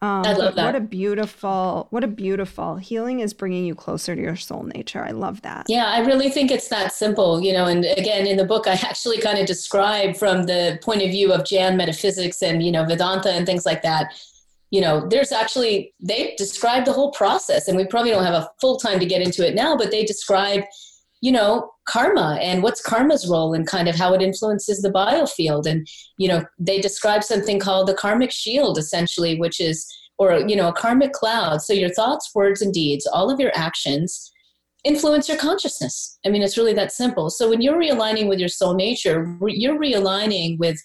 um, 0.04 0.26
I 0.26 0.34
love 0.34 0.54
that. 0.56 0.66
What 0.66 0.76
a 0.76 0.80
beautiful, 0.80 1.86
what 1.88 2.04
a 2.04 2.06
beautiful 2.06 2.76
healing 2.76 3.20
is 3.20 3.32
bringing 3.32 3.64
you 3.64 3.74
closer 3.74 4.14
to 4.14 4.20
your 4.20 4.36
soul 4.36 4.62
nature. 4.62 5.02
I 5.02 5.12
love 5.12 5.40
that. 5.42 5.64
Yeah, 5.66 5.86
I 5.86 6.00
really 6.00 6.28
think 6.28 6.50
it's 6.50 6.68
that 6.68 6.92
simple, 6.92 7.40
you 7.40 7.54
know. 7.54 7.64
And 7.64 7.86
again, 7.86 8.26
in 8.26 8.36
the 8.36 8.44
book, 8.44 8.66
I 8.66 8.72
actually 8.72 9.18
kind 9.18 9.38
of 9.38 9.46
describe 9.46 10.16
from 10.16 10.44
the 10.44 10.78
point 10.82 11.00
of 11.00 11.10
view 11.10 11.32
of 11.32 11.46
Jain 11.46 11.78
metaphysics 11.78 12.42
and 12.42 12.62
you 12.62 12.70
know 12.70 12.84
Vedanta 12.84 13.30
and 13.30 13.46
things 13.46 13.64
like 13.64 13.80
that. 13.80 14.12
You 14.70 14.82
know, 14.82 15.08
there's 15.08 15.32
actually 15.32 15.94
they 16.00 16.34
describe 16.36 16.84
the 16.84 16.92
whole 16.92 17.10
process, 17.12 17.68
and 17.68 17.76
we 17.76 17.86
probably 17.86 18.10
don't 18.10 18.24
have 18.24 18.34
a 18.34 18.50
full 18.60 18.76
time 18.76 19.00
to 19.00 19.06
get 19.06 19.22
into 19.22 19.46
it 19.46 19.54
now, 19.54 19.74
but 19.74 19.90
they 19.90 20.04
describe 20.04 20.64
you 21.24 21.32
know 21.32 21.70
karma 21.86 22.38
and 22.40 22.62
what's 22.62 22.82
karma's 22.82 23.28
role 23.28 23.54
and 23.54 23.66
kind 23.66 23.88
of 23.88 23.94
how 23.94 24.12
it 24.14 24.22
influences 24.22 24.80
the 24.80 24.90
biofield 24.90 25.66
and 25.66 25.86
you 26.18 26.28
know 26.28 26.44
they 26.58 26.80
describe 26.80 27.22
something 27.24 27.58
called 27.58 27.88
the 27.88 27.94
karmic 27.94 28.30
shield 28.30 28.78
essentially 28.78 29.38
which 29.38 29.60
is 29.60 29.86
or 30.18 30.38
you 30.48 30.56
know 30.56 30.68
a 30.68 30.72
karmic 30.72 31.12
cloud 31.12 31.60
so 31.62 31.72
your 31.72 31.90
thoughts 31.90 32.30
words 32.34 32.62
and 32.62 32.72
deeds 32.72 33.06
all 33.06 33.30
of 33.30 33.40
your 33.40 33.52
actions 33.54 34.30
influence 34.84 35.28
your 35.28 35.38
consciousness 35.38 36.18
i 36.26 36.28
mean 36.28 36.42
it's 36.42 36.58
really 36.58 36.74
that 36.74 36.92
simple 36.92 37.30
so 37.30 37.48
when 37.48 37.60
you're 37.60 37.78
realigning 37.78 38.28
with 38.28 38.38
your 38.38 38.48
soul 38.48 38.74
nature 38.74 39.36
you're 39.48 39.78
realigning 39.78 40.58
with 40.58 40.78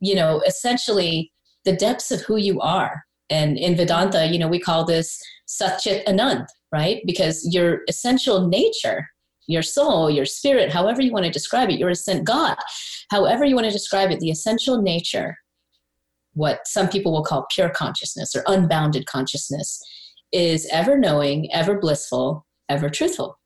you 0.00 0.14
know 0.14 0.42
essentially 0.46 1.32
the 1.66 1.76
depths 1.76 2.10
of 2.10 2.22
who 2.22 2.36
you 2.36 2.58
are. 2.60 3.04
And 3.28 3.58
in 3.58 3.76
Vedanta, 3.76 4.26
you 4.26 4.38
know, 4.38 4.48
we 4.48 4.60
call 4.60 4.86
this 4.86 5.20
Satchit 5.46 6.04
Anand, 6.06 6.46
right? 6.72 7.02
Because 7.04 7.46
your 7.52 7.80
essential 7.88 8.48
nature, 8.48 9.06
your 9.46 9.62
soul, 9.62 10.10
your 10.10 10.24
spirit, 10.24 10.72
however 10.72 11.00
you 11.00 11.12
want 11.12 11.24
to 11.24 11.30
describe 11.30 11.70
it, 11.70 11.78
your 11.78 11.90
ascent 11.90 12.24
God, 12.24 12.56
however 13.10 13.44
you 13.44 13.54
want 13.54 13.66
to 13.66 13.72
describe 13.72 14.10
it, 14.10 14.20
the 14.20 14.30
essential 14.30 14.80
nature, 14.80 15.36
what 16.34 16.66
some 16.66 16.88
people 16.88 17.12
will 17.12 17.24
call 17.24 17.46
pure 17.54 17.70
consciousness 17.70 18.34
or 18.34 18.42
unbounded 18.46 19.06
consciousness, 19.06 19.82
is 20.32 20.68
ever 20.70 20.98
knowing, 20.98 21.52
ever 21.52 21.78
blissful, 21.78 22.46
ever 22.68 22.90
truthful. 22.90 23.38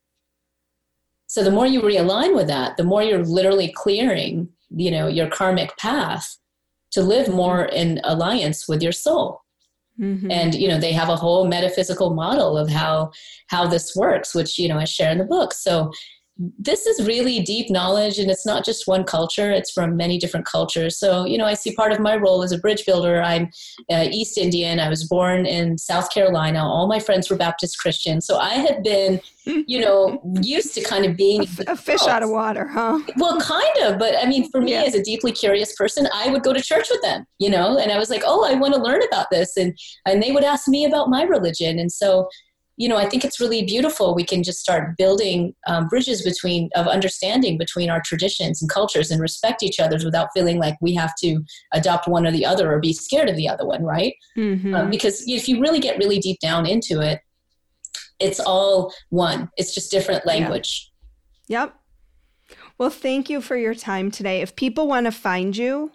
So 1.27 1.45
the 1.45 1.51
more 1.51 1.67
you 1.67 1.81
realign 1.81 2.35
with 2.35 2.49
that, 2.49 2.77
the 2.77 2.85
more 2.85 3.03
you're 3.03 3.25
literally 3.25 3.73
clearing, 3.73 4.49
you 4.71 4.91
know, 4.91 5.07
your 5.07 5.29
karmic 5.29 5.77
path 5.77 6.39
to 6.93 7.03
live 7.03 7.29
more 7.29 7.67
in 7.67 8.01
alliance 8.03 8.67
with 8.67 8.83
your 8.83 8.93
soul. 8.93 9.43
Mm-hmm. 10.01 10.31
And 10.31 10.55
you 10.55 10.67
know 10.67 10.79
they 10.79 10.93
have 10.93 11.09
a 11.09 11.17
whole 11.17 11.47
metaphysical 11.47 12.15
model 12.15 12.57
of 12.57 12.71
how 12.71 13.11
how 13.49 13.67
this 13.67 13.95
works, 13.95 14.35
which 14.35 14.59
you 14.59 14.69
know 14.69 14.79
I 14.79 14.85
share 14.85 15.13
in 15.13 15.19
the 15.19 15.25
book. 15.25 15.53
So 15.53 15.91
this 16.59 16.87
is 16.87 17.07
really 17.07 17.41
deep 17.41 17.71
knowledge 17.71 18.19
and 18.19 18.31
it's 18.31 18.47
not 18.47 18.65
just 18.65 18.87
one 18.87 19.05
culture 19.05 19.51
it's 19.51 19.71
from 19.71 19.97
many 19.97 20.19
different 20.19 20.47
cultures. 20.47 20.99
So 20.99 21.25
you 21.25 21.39
know 21.39 21.47
i 21.47 21.55
see 21.55 21.75
part 21.75 21.93
of 21.93 22.01
my 22.01 22.17
role 22.17 22.43
as 22.43 22.53
a 22.53 22.59
bridge 22.59 22.85
builder. 22.87 23.23
I'm 23.23 23.51
uh, 23.91 24.07
east 24.11 24.39
indian. 24.39 24.81
I 24.81 24.89
was 24.89 25.05
born 25.05 25.47
in 25.47 25.79
south 25.79 26.13
carolina. 26.13 26.61
All 26.61 26.87
my 26.87 26.99
friends 26.99 27.31
were 27.31 27.37
baptist 27.37 27.79
christian. 27.79 28.21
So 28.21 28.39
i 28.39 28.55
had 28.55 28.83
been 28.83 29.21
you 29.45 29.81
know 29.81 30.21
used 30.43 30.75
to 30.75 30.83
kind 30.83 31.05
of 31.07 31.17
being 31.17 31.43
a, 31.43 31.73
a 31.73 31.77
fish 31.77 32.03
out 32.03 32.23
of 32.23 32.29
water 32.29 32.69
huh? 32.69 33.01
Well 33.17 33.41
kind 33.41 33.77
of 33.83 33.99
but 33.99 34.15
i 34.23 34.27
mean 34.27 34.51
for 34.51 34.61
me 34.61 34.73
yeah. 34.73 34.83
as 34.83 34.95
a 34.95 35.03
deeply 35.03 35.33
curious 35.33 35.75
person 35.75 36.07
i 36.15 36.29
would 36.29 36.43
go 36.43 36.53
to 36.53 36.61
church 36.61 36.89
with 36.91 37.01
them 37.01 37.25
you 37.39 37.49
know 37.49 37.79
and 37.79 37.91
i 37.91 37.99
was 37.99 38.11
like 38.11 38.23
oh 38.27 38.45
i 38.45 38.53
want 38.55 38.75
to 38.75 38.81
learn 38.81 39.03
about 39.03 39.29
this 39.31 39.57
and 39.57 39.77
and 40.07 40.23
they 40.23 40.33
would 40.33 40.45
ask 40.45 40.69
me 40.69 40.85
about 40.85 41.09
my 41.09 41.23
religion. 41.23 41.79
And 41.79 41.91
so 41.91 42.29
you 42.81 42.89
know, 42.89 42.97
I 42.97 43.07
think 43.07 43.27
it's 43.27 43.39
really 43.39 43.63
beautiful. 43.63 44.15
We 44.15 44.25
can 44.25 44.43
just 44.43 44.59
start 44.59 44.97
building 44.97 45.55
um, 45.67 45.87
bridges 45.87 46.23
between 46.23 46.71
of 46.75 46.87
understanding 46.87 47.59
between 47.59 47.91
our 47.91 48.01
traditions 48.01 48.63
and 48.63 48.71
cultures 48.71 49.11
and 49.11 49.21
respect 49.21 49.63
each 49.63 49.79
other's 49.79 50.03
without 50.03 50.31
feeling 50.33 50.59
like 50.59 50.79
we 50.81 50.95
have 50.95 51.15
to 51.17 51.43
adopt 51.75 52.09
one 52.09 52.27
or 52.27 52.33
the 52.33 52.47
other 52.47 52.73
or 52.73 52.81
be 52.81 52.95
scared 52.95 53.29
of 53.29 53.37
the 53.37 53.47
other 53.47 53.67
one, 53.67 53.83
right? 53.85 54.15
Mm-hmm. 54.35 54.75
Um, 54.75 54.89
because 54.89 55.23
if 55.27 55.47
you 55.47 55.61
really 55.61 55.79
get 55.79 55.99
really 55.99 56.21
deep 56.21 56.41
down 56.41 56.65
into 56.65 57.03
it, 57.03 57.21
it's 58.19 58.41
all 58.41 58.95
one. 59.11 59.51
It's 59.59 59.75
just 59.75 59.91
different 59.91 60.25
language. 60.25 60.91
Yeah. 61.49 61.65
Yep. 61.65 61.75
Well, 62.79 62.91
thank 62.91 63.29
you 63.29 63.43
for 63.43 63.59
your 63.59 63.75
time 63.75 64.11
today. 64.11 64.41
If 64.41 64.57
people 64.57 64.89
want 64.89 65.05
to 65.05 65.13
find 65.13 65.55
you, 65.55 65.93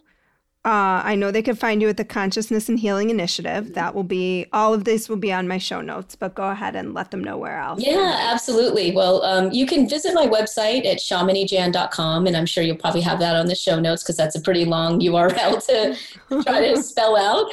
uh, 0.66 1.04
I 1.06 1.14
know 1.14 1.30
they 1.30 1.44
can 1.44 1.56
find 1.56 1.80
you 1.80 1.90
at 1.90 1.98
the 1.98 2.04
Consciousness 2.04 2.68
and 2.70 2.80
Healing 2.80 3.12
Initiative. 3.12 3.76
That 3.76 3.94
will 3.94 4.04
be 4.04 4.48
all 4.52 4.74
of 4.74 4.84
this 4.84 5.08
will 5.08 5.16
be 5.16 5.32
on 5.32 5.48
my 5.48 5.60
show 5.60 5.80
notes, 5.80 6.16
but 6.16 6.34
go 6.34 6.50
ahead 6.50 6.76
and 6.76 6.96
let 6.96 7.12
them 7.12 7.24
know 7.24 7.38
where 7.38 7.60
else. 7.60 7.80
Yeah, 7.80 8.30
absolutely. 8.32 8.92
Well, 8.92 9.24
um, 9.24 9.52
you 9.52 9.68
can 9.68 9.88
visit 9.88 10.16
my 10.16 10.26
website 10.26 10.84
at 10.88 10.98
shaminijain.com, 10.98 12.26
and 12.26 12.36
I'm 12.36 12.48
sure 12.48 12.64
you'll 12.64 12.78
probably 12.78 13.02
have 13.02 13.20
that 13.20 13.36
on 13.36 13.46
the 13.46 13.54
show 13.54 13.80
notes 13.80 14.02
because 14.02 14.18
that's 14.18 14.36
a 14.36 14.42
pretty 14.42 14.66
long 14.66 15.00
URL 15.02 15.64
to 15.68 16.42
try 16.44 16.74
to 16.74 16.82
spell 16.82 17.16
out. 17.16 17.46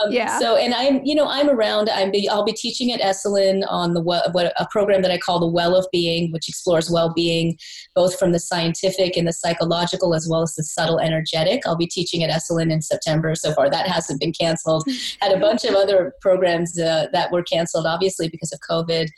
Um, 0.00 0.12
yeah. 0.12 0.38
So, 0.38 0.54
and 0.56 0.72
I'm, 0.72 1.04
you 1.04 1.16
know, 1.16 1.26
I'm 1.26 1.50
around. 1.50 1.90
I'm 1.90 2.12
be, 2.12 2.28
I'll 2.28 2.44
be 2.44 2.52
teaching 2.52 2.92
at 2.92 3.00
Esalen 3.00 3.64
on 3.68 3.94
the 3.94 4.00
what 4.00 4.30
a 4.36 4.66
program 4.70 5.02
that 5.02 5.10
I 5.10 5.18
call 5.18 5.40
the 5.40 5.48
Well 5.48 5.74
of 5.74 5.86
Being, 5.90 6.30
which 6.30 6.48
explores 6.48 6.88
well-being 6.88 7.58
both 7.96 8.16
from 8.16 8.30
the 8.30 8.38
scientific 8.38 9.16
and 9.16 9.26
the 9.26 9.32
psychological 9.32 10.14
as 10.14 10.28
well 10.30 10.42
as 10.42 10.54
the 10.54 10.62
subtle 10.62 11.00
energetic. 11.00 11.62
I'll 11.66 11.74
be 11.74 11.88
teaching 11.88 12.22
at 12.22 12.30
Esalen 12.30 12.59
in 12.68 12.82
September 12.82 13.34
so 13.34 13.52
far. 13.54 13.70
That 13.70 13.86
hasn't 13.86 14.20
been 14.20 14.32
canceled. 14.32 14.84
Had 15.20 15.32
a 15.32 15.38
bunch 15.38 15.64
of 15.64 15.74
other 15.74 16.12
programs 16.20 16.78
uh, 16.78 17.06
that 17.12 17.30
were 17.30 17.44
canceled, 17.44 17.86
obviously, 17.86 18.28
because 18.28 18.52
of 18.52 18.58
COVID. 18.68 19.08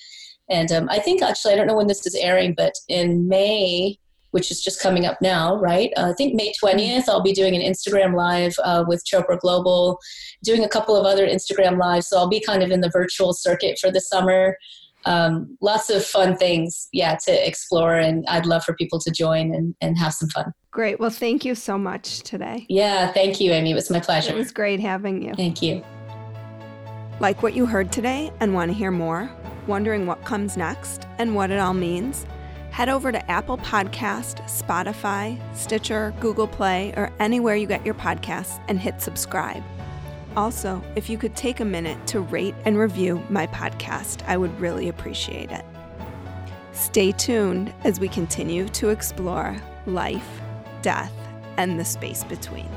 And 0.50 0.70
um, 0.70 0.88
I 0.90 0.98
think 0.98 1.22
actually, 1.22 1.54
I 1.54 1.56
don't 1.56 1.66
know 1.66 1.76
when 1.76 1.86
this 1.86 2.06
is 2.06 2.14
airing, 2.14 2.54
but 2.54 2.74
in 2.88 3.26
May, 3.28 3.98
which 4.32 4.50
is 4.50 4.62
just 4.62 4.80
coming 4.80 5.06
up 5.06 5.18
now, 5.22 5.56
right? 5.56 5.90
Uh, 5.96 6.10
I 6.10 6.12
think 6.14 6.34
May 6.34 6.52
20th, 6.62 7.08
I'll 7.08 7.22
be 7.22 7.32
doing 7.32 7.54
an 7.54 7.62
Instagram 7.62 8.14
live 8.14 8.54
uh, 8.64 8.84
with 8.86 9.04
Chopra 9.04 9.38
Global, 9.38 9.98
doing 10.42 10.64
a 10.64 10.68
couple 10.68 10.96
of 10.96 11.06
other 11.06 11.26
Instagram 11.26 11.78
lives. 11.78 12.08
So 12.08 12.18
I'll 12.18 12.28
be 12.28 12.40
kind 12.40 12.62
of 12.62 12.70
in 12.70 12.80
the 12.80 12.90
virtual 12.90 13.32
circuit 13.32 13.78
for 13.78 13.90
the 13.90 14.00
summer 14.00 14.56
um, 15.04 15.56
lots 15.60 15.90
of 15.90 16.04
fun 16.04 16.36
things, 16.36 16.88
yeah, 16.92 17.16
to 17.26 17.46
explore. 17.46 17.96
And 17.96 18.24
I'd 18.28 18.46
love 18.46 18.64
for 18.64 18.74
people 18.74 18.98
to 19.00 19.10
join 19.10 19.54
and, 19.54 19.74
and 19.80 19.98
have 19.98 20.14
some 20.14 20.28
fun. 20.28 20.52
Great. 20.70 21.00
Well, 21.00 21.10
thank 21.10 21.44
you 21.44 21.54
so 21.54 21.76
much 21.76 22.20
today. 22.20 22.66
Yeah, 22.68 23.12
thank 23.12 23.40
you, 23.40 23.52
Amy. 23.52 23.72
It 23.72 23.74
was 23.74 23.90
my 23.90 24.00
pleasure. 24.00 24.32
It 24.32 24.36
was 24.36 24.52
great 24.52 24.80
having 24.80 25.22
you. 25.22 25.34
Thank 25.34 25.62
you. 25.62 25.84
Like 27.20 27.42
what 27.42 27.54
you 27.54 27.66
heard 27.66 27.92
today 27.92 28.32
and 28.40 28.54
want 28.54 28.70
to 28.70 28.76
hear 28.76 28.90
more? 28.90 29.30
Wondering 29.66 30.06
what 30.06 30.24
comes 30.24 30.56
next 30.56 31.06
and 31.18 31.34
what 31.34 31.50
it 31.50 31.58
all 31.58 31.74
means? 31.74 32.26
Head 32.70 32.88
over 32.88 33.12
to 33.12 33.30
Apple 33.30 33.58
Podcast, 33.58 34.40
Spotify, 34.44 35.38
Stitcher, 35.54 36.14
Google 36.20 36.48
Play, 36.48 36.94
or 36.96 37.12
anywhere 37.20 37.54
you 37.54 37.66
get 37.66 37.84
your 37.84 37.94
podcasts 37.94 38.60
and 38.66 38.80
hit 38.80 39.02
subscribe. 39.02 39.62
Also, 40.36 40.82
if 40.96 41.10
you 41.10 41.18
could 41.18 41.36
take 41.36 41.60
a 41.60 41.64
minute 41.64 42.06
to 42.06 42.20
rate 42.20 42.54
and 42.64 42.78
review 42.78 43.22
my 43.28 43.46
podcast, 43.48 44.26
I 44.26 44.36
would 44.36 44.58
really 44.58 44.88
appreciate 44.88 45.50
it. 45.50 45.64
Stay 46.72 47.12
tuned 47.12 47.72
as 47.84 48.00
we 48.00 48.08
continue 48.08 48.66
to 48.70 48.88
explore 48.88 49.60
life, 49.86 50.40
death, 50.80 51.12
and 51.58 51.78
the 51.78 51.84
space 51.84 52.24
between. 52.24 52.68